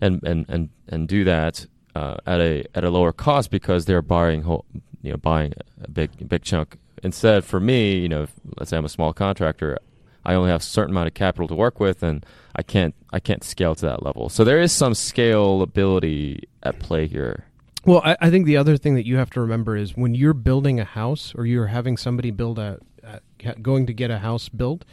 and 0.00 0.22
and 0.24 0.46
and 0.48 0.68
and 0.88 1.08
do 1.08 1.24
that 1.24 1.66
uh, 1.94 2.16
at 2.26 2.40
a 2.40 2.64
at 2.74 2.84
a 2.84 2.90
lower 2.90 3.12
cost 3.12 3.50
because 3.50 3.84
they're 3.84 4.02
buying 4.02 4.42
whole 4.42 4.64
you 5.02 5.10
know 5.10 5.16
buying 5.16 5.52
a 5.82 5.90
big 5.90 6.28
big 6.28 6.42
chunk. 6.42 6.78
Instead, 7.02 7.44
for 7.44 7.60
me, 7.60 7.98
you 7.98 8.08
know, 8.08 8.26
let's 8.58 8.70
say 8.70 8.78
I'm 8.78 8.84
a 8.84 8.88
small 8.88 9.12
contractor, 9.12 9.78
I 10.24 10.34
only 10.34 10.50
have 10.50 10.62
a 10.62 10.64
certain 10.64 10.92
amount 10.94 11.08
of 11.08 11.14
capital 11.14 11.46
to 11.48 11.54
work 11.54 11.78
with, 11.78 12.02
and 12.02 12.24
I 12.56 12.62
can't 12.62 12.94
I 13.12 13.20
can't 13.20 13.44
scale 13.44 13.74
to 13.74 13.86
that 13.86 14.02
level. 14.02 14.28
So 14.28 14.44
there 14.44 14.60
is 14.60 14.72
some 14.72 14.92
scalability 14.94 16.44
at 16.62 16.78
play 16.78 17.06
here. 17.06 17.44
Well, 17.84 18.00
I, 18.02 18.16
I 18.20 18.30
think 18.30 18.46
the 18.46 18.56
other 18.56 18.78
thing 18.78 18.94
that 18.94 19.06
you 19.06 19.18
have 19.18 19.28
to 19.30 19.40
remember 19.40 19.76
is 19.76 19.94
when 19.96 20.14
you're 20.14 20.32
building 20.32 20.80
a 20.80 20.84
house 20.84 21.34
or 21.36 21.44
you're 21.44 21.66
having 21.66 21.98
somebody 21.98 22.30
build 22.30 22.58
a, 22.58 22.78
a 23.02 23.54
going 23.60 23.86
to 23.86 23.92
get 23.92 24.10
a 24.10 24.18
house 24.20 24.48
built, 24.48 24.86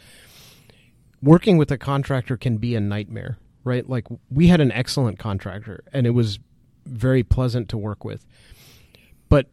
working 1.22 1.56
with 1.56 1.70
a 1.70 1.78
contractor 1.78 2.36
can 2.36 2.58
be 2.58 2.74
a 2.74 2.80
nightmare, 2.80 3.38
right? 3.64 3.88
Like 3.88 4.06
we 4.30 4.48
had 4.48 4.60
an 4.60 4.72
excellent 4.72 5.18
contractor 5.18 5.84
and 5.92 6.06
it 6.06 6.10
was 6.10 6.38
very 6.86 7.22
pleasant 7.22 7.68
to 7.70 7.78
work 7.78 8.04
with. 8.04 8.26
But 9.28 9.46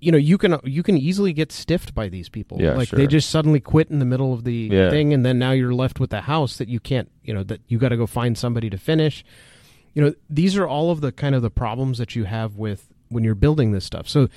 you 0.00 0.12
know, 0.12 0.18
you 0.18 0.36
can 0.38 0.58
you 0.64 0.82
can 0.82 0.98
easily 0.98 1.32
get 1.32 1.50
stiffed 1.52 1.94
by 1.94 2.08
these 2.08 2.28
people. 2.28 2.60
Yeah, 2.60 2.74
like 2.74 2.88
sure. 2.88 2.98
they 2.98 3.06
just 3.06 3.30
suddenly 3.30 3.60
quit 3.60 3.90
in 3.90 3.98
the 4.00 4.04
middle 4.04 4.32
of 4.34 4.44
the 4.44 4.68
Yeah. 4.70 4.90
thing 4.90 5.12
and 5.14 5.24
then 5.24 5.38
now 5.38 5.52
you're 5.52 5.74
left 5.74 5.98
with 6.00 6.12
a 6.12 6.22
house 6.22 6.56
that 6.58 6.68
you 6.68 6.80
can't, 6.80 7.10
you 7.22 7.32
know, 7.32 7.42
that 7.44 7.60
you 7.68 7.78
got 7.78 7.88
to 7.90 7.96
go 7.96 8.06
find 8.06 8.36
somebody 8.36 8.68
to 8.70 8.78
finish 8.78 9.24
you 9.94 10.02
know 10.02 10.12
these 10.28 10.56
are 10.56 10.66
all 10.66 10.90
of 10.90 11.00
the 11.00 11.12
kind 11.12 11.34
of 11.36 11.42
the 11.42 11.50
problems 11.50 11.98
that 11.98 12.16
you 12.16 12.24
have 12.24 12.56
with 12.56 12.88
when 13.10 13.22
you're 13.22 13.34
building 13.36 13.70
this 13.70 13.84
stuff 13.84 14.08
so 14.08 14.28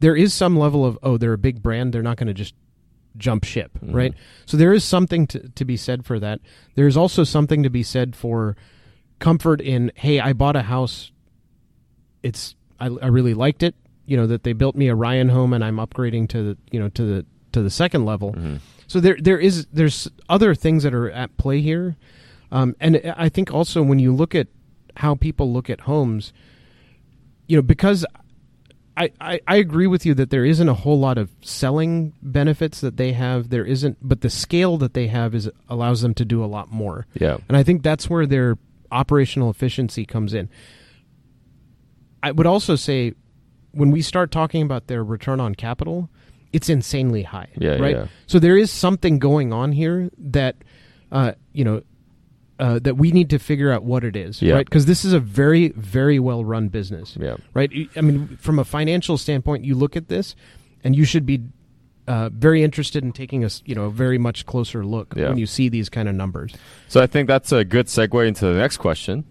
there 0.00 0.14
is 0.14 0.34
some 0.34 0.58
level 0.58 0.84
of 0.84 0.98
oh 1.02 1.16
they're 1.16 1.32
a 1.32 1.38
big 1.38 1.62
brand 1.62 1.92
they're 1.92 2.02
not 2.02 2.18
going 2.18 2.26
to 2.26 2.34
just 2.34 2.54
jump 3.18 3.44
ship 3.44 3.72
Mhm. 3.84 3.94
right? 3.94 4.14
So 4.46 4.56
there 4.56 4.72
is 4.72 4.84
something 4.84 5.26
to, 5.28 5.48
to 5.48 5.64
be 5.64 5.76
said 5.76 6.04
for 6.04 6.18
that. 6.20 6.40
There's 6.74 6.96
also 6.96 7.24
something 7.24 7.62
to 7.62 7.70
be 7.70 7.82
said 7.82 8.14
for 8.16 8.56
comfort 9.18 9.60
in 9.62 9.90
hey 9.94 10.20
i 10.20 10.32
bought 10.34 10.56
a 10.56 10.62
house. 10.62 11.10
It's 12.22 12.54
i, 12.80 12.86
I 12.86 13.06
really 13.06 13.34
liked 13.34 13.62
it 13.62 13.74
you 14.04 14.16
know 14.16 14.26
that 14.26 14.42
they 14.42 14.52
built 14.52 14.76
me 14.76 14.88
a 14.88 14.94
ryan 14.94 15.28
home 15.30 15.52
and 15.52 15.64
i'm 15.64 15.76
upgrading 15.76 16.28
to 16.28 16.42
the 16.42 16.58
you 16.70 16.78
know 16.78 16.88
to 16.90 17.02
the 17.02 17.26
to 17.52 17.62
the 17.62 17.70
second 17.70 18.04
level. 18.04 18.32
Mhm. 18.34 18.60
so 18.86 19.00
there 19.00 19.16
there 19.20 19.38
is 19.38 19.66
there's 19.72 20.08
other 20.28 20.54
things 20.54 20.82
that 20.82 20.92
are 20.94 21.10
at 21.10 21.34
play 21.38 21.60
here, 21.62 21.96
um, 22.52 22.76
and 22.80 23.00
I 23.16 23.28
think 23.30 23.50
also 23.52 23.82
when 23.82 23.98
you 23.98 24.14
look 24.14 24.34
at 24.34 24.48
how 24.96 25.14
people 25.14 25.50
look 25.52 25.70
at 25.70 25.80
homes, 25.82 26.32
you 27.46 27.56
know, 27.56 27.62
because 27.62 28.04
I, 28.96 29.10
I, 29.20 29.40
I 29.46 29.56
agree 29.56 29.86
with 29.86 30.06
you 30.06 30.14
that 30.14 30.30
there 30.30 30.44
isn't 30.44 30.68
a 30.68 30.74
whole 30.74 30.98
lot 30.98 31.18
of 31.18 31.30
selling 31.42 32.14
benefits 32.22 32.80
that 32.80 32.96
they 32.96 33.12
have. 33.12 33.50
There 33.50 33.64
isn't, 33.64 33.98
but 34.00 34.22
the 34.22 34.30
scale 34.30 34.78
that 34.78 34.94
they 34.94 35.08
have 35.08 35.34
is 35.34 35.50
allows 35.68 36.00
them 36.00 36.14
to 36.14 36.24
do 36.24 36.42
a 36.42 36.46
lot 36.46 36.70
more. 36.70 37.06
Yeah. 37.14 37.36
And 37.48 37.56
I 37.56 37.62
think 37.62 37.82
that's 37.82 38.08
where 38.08 38.24
their 38.26 38.56
operational 38.90 39.50
efficiency 39.50 40.06
comes 40.06 40.32
in. 40.32 40.48
I 42.22 42.30
would 42.32 42.46
also 42.46 42.74
say 42.76 43.12
when 43.72 43.90
we 43.90 44.00
start 44.00 44.30
talking 44.30 44.62
about 44.62 44.86
their 44.86 45.04
return 45.04 45.40
on 45.40 45.54
capital, 45.54 46.08
it's 46.52 46.68
insanely 46.70 47.22
high. 47.22 47.48
Yeah, 47.58 47.76
Right. 47.76 47.94
yeah. 47.96 48.06
So 48.26 48.38
there 48.38 48.56
is 48.56 48.70
something 48.70 49.18
going 49.18 49.52
on 49.52 49.72
here 49.72 50.10
that, 50.18 50.56
uh, 51.12 51.32
you 51.52 51.64
know, 51.64 51.82
uh, 52.58 52.78
that 52.80 52.96
we 52.96 53.10
need 53.12 53.28
to 53.30 53.38
figure 53.38 53.70
out 53.70 53.84
what 53.84 54.02
it 54.04 54.16
is. 54.16 54.40
Yeah. 54.40 54.54
Right. 54.54 54.66
Because 54.66 54.86
this 54.86 55.04
is 55.04 55.12
a 55.12 55.20
very, 55.20 55.68
very 55.70 56.18
well 56.18 56.44
run 56.44 56.68
business. 56.68 57.16
Yeah. 57.20 57.36
Right. 57.54 57.70
I 57.96 58.00
mean, 58.00 58.36
from 58.40 58.58
a 58.58 58.64
financial 58.64 59.18
standpoint, 59.18 59.64
you 59.64 59.74
look 59.74 59.96
at 59.96 60.08
this, 60.08 60.34
and 60.84 60.94
you 60.96 61.04
should 61.04 61.26
be. 61.26 61.42
Uh, 62.08 62.28
very 62.28 62.62
interested 62.62 63.02
in 63.02 63.10
taking 63.10 63.42
a 63.44 63.48
you 63.64 63.74
know 63.74 63.86
a 63.86 63.90
very 63.90 64.16
much 64.16 64.46
closer 64.46 64.86
look 64.86 65.12
Yeah. 65.16 65.30
when 65.30 65.38
you 65.38 65.46
see 65.46 65.68
these 65.68 65.88
kind 65.88 66.08
of 66.08 66.14
numbers. 66.14 66.54
So 66.86 67.02
I 67.02 67.08
think 67.08 67.26
that's 67.26 67.50
a 67.50 67.64
good 67.64 67.86
segue 67.86 68.28
into 68.28 68.44
the 68.46 68.54
next 68.56 68.76
question. 68.76 69.24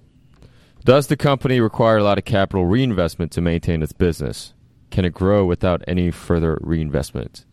Does 0.83 1.07
the 1.07 1.15
company 1.15 1.61
require 1.61 1.99
a 1.99 2.03
lot 2.03 2.17
of 2.17 2.25
capital 2.25 2.65
reinvestment 2.65 3.31
to 3.31 3.39
maintain 3.39 3.81
its 3.81 3.93
business? 3.93 4.53
Can 4.91 5.05
it 5.05 5.13
grow 5.13 5.45
without 5.45 5.83
any 5.88 6.11
further 6.11 6.57
reinvestment? 6.59 7.45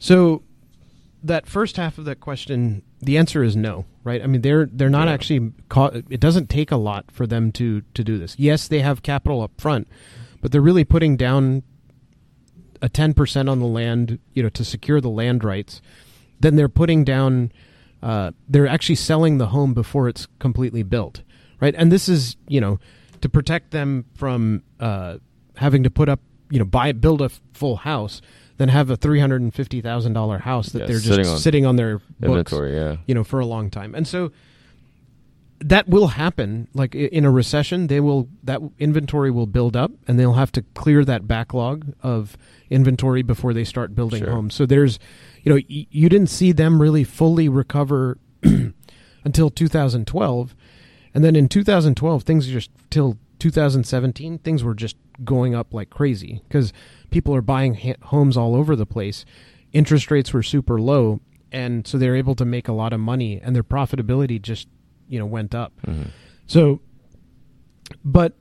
So 0.00 0.42
that 1.22 1.46
first 1.46 1.76
half 1.76 1.96
of 1.96 2.04
that 2.04 2.18
question, 2.18 2.82
the 3.00 3.16
answer 3.16 3.44
is 3.44 3.54
no, 3.56 3.84
right? 4.04 4.22
I 4.22 4.26
mean, 4.26 4.42
they're 4.42 4.66
they're 4.70 4.90
not 4.90 5.08
Yeah. 5.08 5.14
actually. 5.14 5.52
It 6.10 6.20
doesn't 6.20 6.48
take 6.50 6.70
a 6.70 6.76
lot 6.76 7.10
for 7.10 7.26
them 7.26 7.50
to 7.52 7.82
to 7.94 8.04
do 8.04 8.18
this. 8.18 8.36
Yes, 8.38 8.68
they 8.68 8.80
have 8.80 9.02
capital 9.02 9.42
up 9.42 9.52
front, 9.60 9.88
but 10.40 10.52
they're 10.52 10.60
really 10.60 10.84
putting 10.84 11.16
down 11.16 11.62
a 12.82 12.88
ten 12.88 13.14
percent 13.14 13.48
on 13.48 13.58
the 13.60 13.66
land, 13.66 14.18
you 14.34 14.42
know, 14.42 14.48
to 14.50 14.64
secure 14.64 15.00
the 15.00 15.08
land 15.10 15.42
rights. 15.42 15.80
Then 16.40 16.56
they're 16.56 16.68
putting 16.68 17.04
down. 17.04 17.50
Uh, 18.02 18.32
they're 18.46 18.68
actually 18.68 18.96
selling 18.96 19.38
the 19.38 19.46
home 19.46 19.72
before 19.72 20.08
it's 20.10 20.26
completely 20.38 20.82
built, 20.82 21.22
right? 21.60 21.74
And 21.78 21.90
this 21.90 22.08
is 22.08 22.36
you 22.48 22.60
know 22.60 22.78
to 23.22 23.28
protect 23.30 23.70
them 23.70 24.04
from 24.14 24.62
uh, 24.78 25.16
having 25.56 25.82
to 25.84 25.90
put 25.90 26.10
up 26.10 26.20
you 26.50 26.58
know 26.58 26.66
buy 26.66 26.92
build 26.92 27.22
a 27.22 27.30
full 27.54 27.76
house, 27.76 28.20
then 28.56 28.68
have 28.68 28.88
a 28.90 28.96
three 28.96 29.20
hundred 29.20 29.42
and 29.42 29.52
fifty 29.54 29.80
thousand 29.80 30.12
dollar 30.12 30.38
house 30.38 30.68
that 30.70 30.80
Yeah, 30.80 30.86
they're 30.86 30.96
just 30.98 31.06
sitting 31.08 31.36
sitting 31.38 31.64
on 31.66 31.70
on, 31.70 31.76
their 31.76 31.98
books, 31.98 32.52
Inventory, 32.52 32.74
yeah. 32.74 32.96
you 33.06 33.14
know, 33.14 33.24
for 33.24 33.40
a 33.40 33.46
long 33.46 33.70
time. 33.70 33.94
And 33.94 34.06
so 34.06 34.30
that 35.60 35.88
will 35.88 36.08
happen. 36.08 36.68
Like 36.74 36.94
in 36.94 37.24
a 37.24 37.30
recession, 37.30 37.86
they 37.86 38.00
will 38.00 38.28
that 38.42 38.60
inventory 38.78 39.30
will 39.30 39.46
build 39.46 39.76
up, 39.76 39.92
and 40.06 40.18
they'll 40.18 40.34
have 40.34 40.52
to 40.52 40.62
clear 40.74 41.04
that 41.04 41.26
backlog 41.26 41.94
of 42.02 42.36
inventory 42.70 43.22
before 43.22 43.54
they 43.54 43.64
start 43.64 43.94
building 43.94 44.22
Sure. 44.24 44.32
homes. 44.32 44.54
So 44.54 44.66
there's, 44.66 44.98
you 45.42 45.50
know, 45.50 45.60
y- 45.70 45.86
you 45.90 46.08
didn't 46.08 46.28
see 46.30 46.52
them 46.52 46.82
really 46.82 47.04
fully 47.04 47.48
recover 47.48 48.18
until 49.24 49.48
2012, 49.50 50.54
and 51.14 51.24
then 51.24 51.36
in 51.36 51.48
2012 51.48 52.22
things 52.24 52.46
just 52.48 52.70
till 52.90 53.16
2017 53.44 54.38
things 54.38 54.64
were 54.64 54.74
just 54.74 54.96
going 55.22 55.54
up 55.54 55.74
like 55.74 55.90
crazy 55.90 56.40
because 56.48 56.72
people 57.10 57.34
are 57.34 57.42
buying 57.42 57.74
ha- 57.74 57.92
homes 58.04 58.38
all 58.38 58.54
over 58.54 58.74
the 58.74 58.86
place. 58.86 59.26
Interest 59.72 60.10
rates 60.10 60.32
were 60.32 60.42
super 60.42 60.80
low, 60.80 61.20
and 61.52 61.86
so 61.86 61.98
they're 61.98 62.16
able 62.16 62.34
to 62.36 62.46
make 62.46 62.68
a 62.68 62.72
lot 62.72 62.94
of 62.94 63.00
money, 63.00 63.38
and 63.42 63.54
their 63.54 63.62
profitability 63.62 64.40
just 64.40 64.66
you 65.10 65.18
know 65.18 65.26
went 65.26 65.54
up. 65.54 65.74
Mhm. 65.86 66.08
So, 66.46 66.80
but 68.02 68.32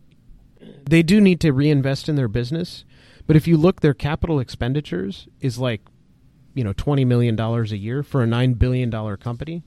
they 0.85 1.03
do 1.03 1.19
need 1.19 1.41
to 1.41 1.51
reinvest 1.51 2.07
in 2.07 2.15
their 2.15 2.29
business. 2.29 2.85
But 3.27 3.35
if 3.35 3.45
you 3.45 3.57
look, 3.57 3.81
their 3.81 3.93
capital 3.93 4.39
expenditures 4.39 5.27
is 5.41 5.57
like, 5.59 5.81
you 6.53 6.63
know, 6.63 6.71
twenty 6.73 7.03
million 7.03 7.35
dollars 7.35 7.73
a 7.73 7.77
year 7.77 8.03
for 8.03 8.23
a 8.23 8.27
nine 8.27 8.53
billion 8.53 8.89
dollar 8.89 9.17
company, 9.17 9.63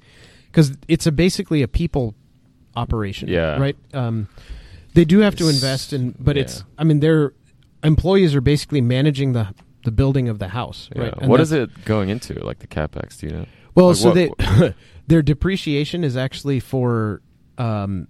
because 0.46 0.78
it's 0.88 1.06
a 1.06 1.12
basically 1.12 1.60
a 1.62 1.68
people 1.68 2.14
operation. 2.74 3.28
Yeah. 3.28 3.58
right. 3.58 3.76
Um, 3.92 4.28
they 4.96 5.04
do 5.04 5.20
have 5.20 5.36
to 5.36 5.48
invest 5.48 5.92
in, 5.92 6.14
but 6.18 6.36
it's. 6.36 6.64
I 6.76 6.82
mean, 6.84 7.00
their 7.00 7.32
employees 7.84 8.34
are 8.34 8.40
basically 8.40 8.80
managing 8.80 9.32
the 9.32 9.54
the 9.84 9.92
building 9.92 10.28
of 10.28 10.38
the 10.40 10.48
house. 10.48 10.90
Right. 10.96 11.14
What 11.22 11.38
is 11.40 11.52
it 11.52 11.84
going 11.84 12.08
into? 12.08 12.34
Like 12.44 12.58
the 12.58 12.66
capex? 12.66 13.18
Do 13.20 13.26
you 13.28 13.32
know? 13.32 13.46
well, 13.76 13.88
Like 13.88 13.96
so 13.96 14.08
what- 14.08 14.38
they 14.58 14.74
their 15.06 15.22
depreciation 15.22 16.02
is 16.02 16.16
actually 16.16 16.58
for 16.60 17.22
um 17.58 18.08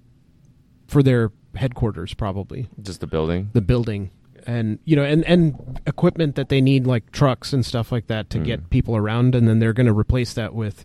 for 0.89 1.03
their 1.03 1.33
headquarters 1.55 2.15
probably 2.15 2.69
Just 2.81 3.01
the 3.01 3.07
building? 3.07 3.51
the 3.53 3.61
building 3.61 4.11
and 4.47 4.79
you 4.85 4.95
know 4.97 5.03
and 5.03 5.25
and 5.25 5.81
equipment 5.87 6.37
that 6.37 6.49
they 6.49 6.61
need 6.61 6.87
like 6.87 7.11
trucks 7.13 7.53
and 7.53 7.65
stuff 7.67 7.91
like 7.91 8.07
that 8.07 8.31
to 8.31 8.39
Mm. 8.39 8.45
get 8.45 8.71
people 8.71 8.95
around 8.97 9.35
and 9.35 9.49
then 9.49 9.59
they're 9.59 9.73
going 9.73 9.87
to 9.89 9.93
replace 9.99 10.35
that 10.35 10.55
with 10.55 10.85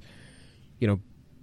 you 0.80 0.88
know 0.88 1.00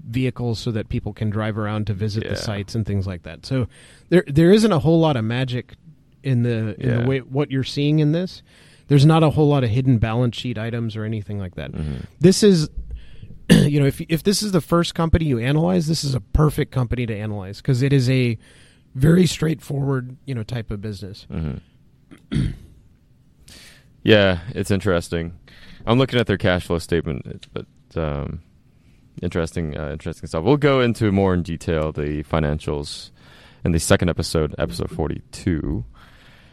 vehicles 0.08 0.58
so 0.58 0.70
that 0.72 0.88
people 0.88 1.12
can 1.12 1.30
drive 1.30 1.56
around 1.58 1.86
to 1.86 1.94
visit 1.94 2.24
Yeah. 2.24 2.30
the 2.30 2.36
sites 2.36 2.74
and 2.74 2.84
things 2.86 3.06
like 3.06 3.22
that. 3.24 3.44
So 3.46 3.68
there 4.08 4.24
there 4.26 4.50
isn't 4.50 4.72
a 4.72 4.78
whole 4.78 4.98
lot 5.00 5.16
of 5.16 5.24
magic 5.24 5.74
in 6.22 6.42
the 6.42 6.74
in 6.80 6.88
Yeah. 6.88 7.02
the 7.02 7.08
way 7.08 7.18
what 7.20 7.50
you're 7.50 7.64
seeing 7.64 7.98
in 8.00 8.12
this. 8.12 8.42
There's 8.88 9.04
not 9.04 9.22
a 9.22 9.30
whole 9.30 9.48
lot 9.48 9.64
of 9.64 9.70
hidden 9.70 9.98
balance 9.98 10.34
sheet 10.36 10.56
items 10.58 10.96
or 10.96 11.04
anything 11.04 11.38
like 11.38 11.54
that. 11.56 11.72
Mhm. 11.72 12.06
This 12.20 12.42
is 12.42 12.70
you 13.50 13.78
know 13.80 13.86
if 13.86 14.00
if 14.08 14.22
this 14.22 14.42
is 14.42 14.52
the 14.52 14.60
first 14.62 14.94
company 14.94 15.26
you 15.26 15.38
analyze, 15.38 15.86
this 15.86 16.02
is 16.04 16.14
a 16.14 16.20
perfect 16.20 16.72
company 16.72 17.04
to 17.06 17.14
analyze 17.14 17.58
because 17.58 17.82
it 17.82 17.92
is 17.92 18.08
a 18.10 18.38
very 18.94 19.26
straightforward, 19.26 20.16
you 20.24 20.34
know, 20.34 20.42
type 20.42 20.70
of 20.70 20.80
business. 20.80 21.26
hmm 21.30 21.58
yeah, 24.02 24.40
it's 24.54 24.70
interesting. 24.70 25.34
I'm 25.86 25.98
looking 25.98 26.18
at 26.18 26.26
their 26.26 26.38
cash 26.38 26.66
flow 26.66 26.78
statement, 26.78 27.46
but 27.52 27.66
um, 27.96 28.40
interesting, 29.22 29.76
uh, 29.76 29.90
interesting 29.92 30.28
stuff. 30.28 30.44
We'll 30.44 30.56
go 30.56 30.80
into 30.80 31.12
more 31.12 31.34
in 31.34 31.42
detail 31.42 31.92
the 31.92 32.22
financials 32.24 33.10
in 33.64 33.72
the 33.72 33.80
second 33.80 34.08
episode, 34.08 34.54
episode 34.58 34.90
42. 34.90 35.84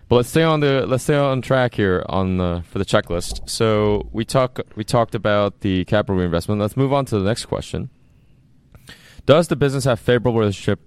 But 0.08 0.17
let's 0.17 0.30
stay 0.30 0.43
on 0.43 0.60
the 0.60 0.86
let's 0.86 1.04
stay 1.04 1.17
on 1.17 1.41
track 1.41 1.73
here 1.73 2.04
on 2.08 2.38
the 2.38 2.63
for 2.69 2.78
the 2.78 2.86
checklist. 2.86 3.49
So 3.49 4.08
we 4.12 4.23
talk 4.23 4.60
we 4.75 4.84
talked 4.84 5.15
about 5.15 5.62
the 5.62 5.84
capital 5.86 6.17
reinvestment. 6.17 6.62
Let's 6.62 6.78
move 6.78 6.93
on 6.93 7.06
to 7.06 7.17
the 7.17 7.25
next 7.25 7.45
question. 7.45 7.89
Does 9.25 9.47
the 9.47 9.56
business 9.56 9.86
have 9.86 9.99
favorable 9.99 10.38
relationship 10.39 10.80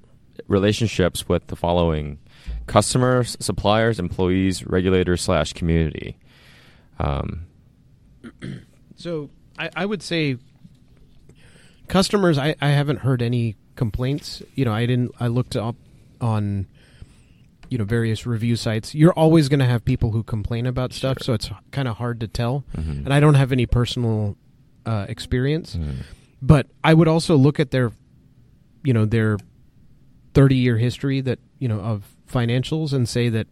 relationships 0.47 1.29
with 1.29 1.49
the 1.49 1.57
following 1.57 2.19
customers, 2.67 3.37
suppliers, 3.41 3.99
employees, 3.99 4.65
regulators 4.65 5.21
slash 5.23 5.53
community? 5.53 6.17
Um, 7.01 7.47
So 8.95 9.31
I, 9.59 9.71
I 9.75 9.87
would 9.87 10.03
say 10.03 10.37
customers. 11.89 12.39
I, 12.39 12.55
I 12.61 12.69
haven't 12.69 12.99
heard 13.01 13.23
any 13.23 13.57
complaints. 13.77 14.43
You 14.55 14.65
know, 14.65 14.73
I 14.73 14.87
didn't. 14.87 15.13
I 15.21 15.27
looked 15.29 15.57
up 15.57 15.77
on 16.21 16.67
you 17.69 17.77
know 17.79 17.85
various 17.85 18.27
review 18.27 18.57
sites. 18.57 18.95
You're 18.95 19.13
always 19.13 19.49
going 19.49 19.61
to 19.61 19.67
have 19.67 19.85
people 19.85 20.11
who 20.13 20.23
complain 20.23 20.67
about 20.67 20.93
stuff, 20.93 21.19
so 21.21 21.33
it's 21.35 21.51
kind 21.71 21.87
of 21.89 21.97
hard 21.97 22.21
to 22.21 22.29
tell. 22.29 22.65
mhm. 22.77 23.05
And 23.05 23.13
I 23.13 23.21
don't 23.21 23.35
have 23.35 23.53
any 23.53 23.67
personal 23.67 24.37
uh, 24.87 25.05
experience, 25.09 25.77
Mhm. 25.77 25.97
but 26.41 26.67
I 26.83 26.95
would 26.95 27.09
also 27.09 27.37
look 27.37 27.61
at 27.61 27.71
their 27.71 27.93
you 28.85 28.93
know 28.95 29.05
their 29.05 29.37
30 30.35 30.57
year 30.57 30.79
history 30.79 31.21
that 31.21 31.39
you 31.59 31.69
know 31.69 31.81
of 31.81 32.05
financials 32.33 32.93
and 32.93 33.09
say 33.09 33.29
that 33.29 33.49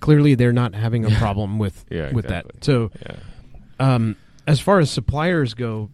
clearly 0.00 0.34
they're 0.34 0.52
not 0.52 0.74
having 0.74 1.04
a 1.04 1.10
problem 1.18 1.58
with 1.58 1.84
Yeah, 1.90 2.12
with 2.12 2.26
exactly. 2.26 2.52
that. 2.54 2.64
So 2.64 2.90
Yeah. 3.06 3.16
um, 3.94 4.16
as 4.46 4.60
far 4.60 4.78
as 4.78 4.90
suppliers 4.90 5.54
go, 5.54 5.90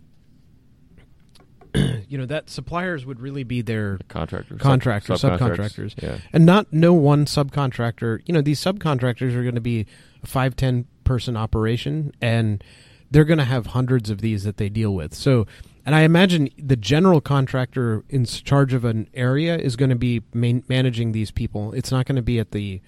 you 2.08 2.18
know 2.18 2.26
that 2.26 2.48
suppliers 2.50 3.04
would 3.04 3.20
really 3.20 3.44
be 3.44 3.62
their 3.62 3.98
Contractors, 4.08 4.60
Contractors, 4.60 5.20
sub- 5.20 5.38
subcontractors. 5.38 6.00
Yeah. 6.02 6.18
and 6.32 6.46
not 6.46 6.72
no 6.72 6.92
one 6.92 7.26
subcontractor. 7.26 8.20
You 8.26 8.34
know 8.34 8.40
these 8.40 8.60
subcontractors 8.60 9.34
are 9.34 9.42
going 9.42 9.54
to 9.54 9.60
be 9.60 9.86
a 10.22 10.26
five 10.26 10.56
ten 10.56 10.86
person 11.04 11.36
operation, 11.36 12.12
and 12.20 12.62
they're 13.10 13.24
going 13.24 13.38
to 13.38 13.44
have 13.44 13.66
hundreds 13.66 14.10
of 14.10 14.20
these 14.20 14.44
that 14.44 14.56
they 14.56 14.68
deal 14.68 14.94
with. 14.94 15.14
So, 15.14 15.46
and 15.84 15.94
I 15.94 16.00
imagine 16.02 16.48
the 16.58 16.76
general 16.76 17.20
contractor 17.20 18.04
in 18.08 18.24
charge 18.24 18.72
of 18.72 18.84
an 18.84 19.08
area 19.14 19.56
is 19.56 19.76
going 19.76 19.90
to 19.90 19.96
be 19.96 20.22
man- 20.32 20.64
managing 20.68 21.12
these 21.12 21.30
people. 21.30 21.72
It's 21.72 21.90
not 21.90 22.06
going 22.06 22.16
to 22.16 22.22
be 22.22 22.38
at 22.38 22.52
the 22.52 22.80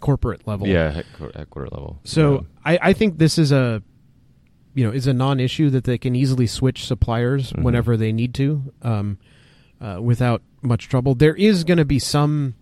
corporate 0.00 0.46
level. 0.46 0.66
Yeah, 0.68 0.90
headquarter, 0.90 1.38
headquarter 1.38 1.68
level. 1.70 1.98
So 2.04 2.46
I, 2.64 2.78
I 2.82 2.92
think 2.92 3.18
this 3.18 3.38
is 3.38 3.52
a 3.52 3.82
you 4.74 4.84
know 4.84 4.92
is 4.92 5.06
a 5.06 5.12
non-issue 5.12 5.70
that 5.70 5.84
they 5.84 5.98
can 5.98 6.14
easily 6.14 6.46
switch 6.46 6.84
suppliers 6.86 7.52
Mhm. 7.52 7.62
whenever 7.62 7.96
they 7.96 8.12
need 8.12 8.34
to 8.34 8.72
um, 8.82 9.18
uh, 9.80 9.98
without 10.02 10.42
much 10.62 10.88
trouble. 10.88 11.14
There 11.14 11.34
is 11.34 11.64
going 11.64 11.78
to 11.78 11.84
be 11.84 11.98
some 11.98 12.54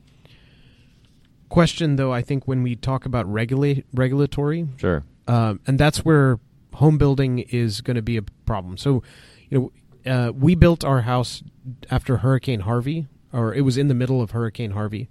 question 1.49 1.97
though. 1.97 2.13
I 2.13 2.23
think 2.23 2.47
when 2.49 2.63
we 2.63 2.77
talk 2.77 3.07
about 3.07 3.31
regulate 3.31 3.85
regulatory, 3.95 4.67
sure. 4.77 5.05
um, 5.29 5.61
and 5.67 5.79
that's 5.79 6.05
where 6.05 6.39
home 6.75 6.99
building 6.99 7.41
is 7.51 7.81
going 7.81 7.97
to 7.97 8.03
be 8.03 8.17
a 8.17 8.23
problem. 8.47 8.77
So, 8.77 9.03
you 9.51 9.73
know, 10.07 10.11
uh, 10.11 10.33
we 10.33 10.55
built 10.55 10.85
our 10.85 11.03
house 11.03 11.43
after 11.91 12.19
Hurricane 12.19 12.61
Harvey, 12.61 13.07
or 13.33 13.55
it 13.55 13.61
was 13.61 13.77
in 13.77 13.89
the 13.89 13.95
middle 13.95 14.21
of 14.23 14.31
Hurricane 14.33 14.73
Harvey, 14.73 15.09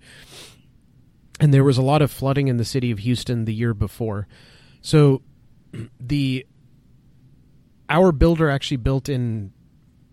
and 1.40 1.54
there 1.54 1.64
was 1.64 1.78
a 1.78 1.82
lot 1.82 2.02
of 2.02 2.12
flooding 2.12 2.48
in 2.48 2.58
the 2.58 2.66
city 2.66 2.92
of 2.92 3.00
Houston 3.00 3.46
the 3.46 3.54
year 3.54 3.74
before. 3.74 4.28
So 4.82 5.22
the 6.00 6.46
our 7.92 8.12
builder 8.12 8.50
actually 8.50 8.78
built 8.78 9.10
in 9.10 9.52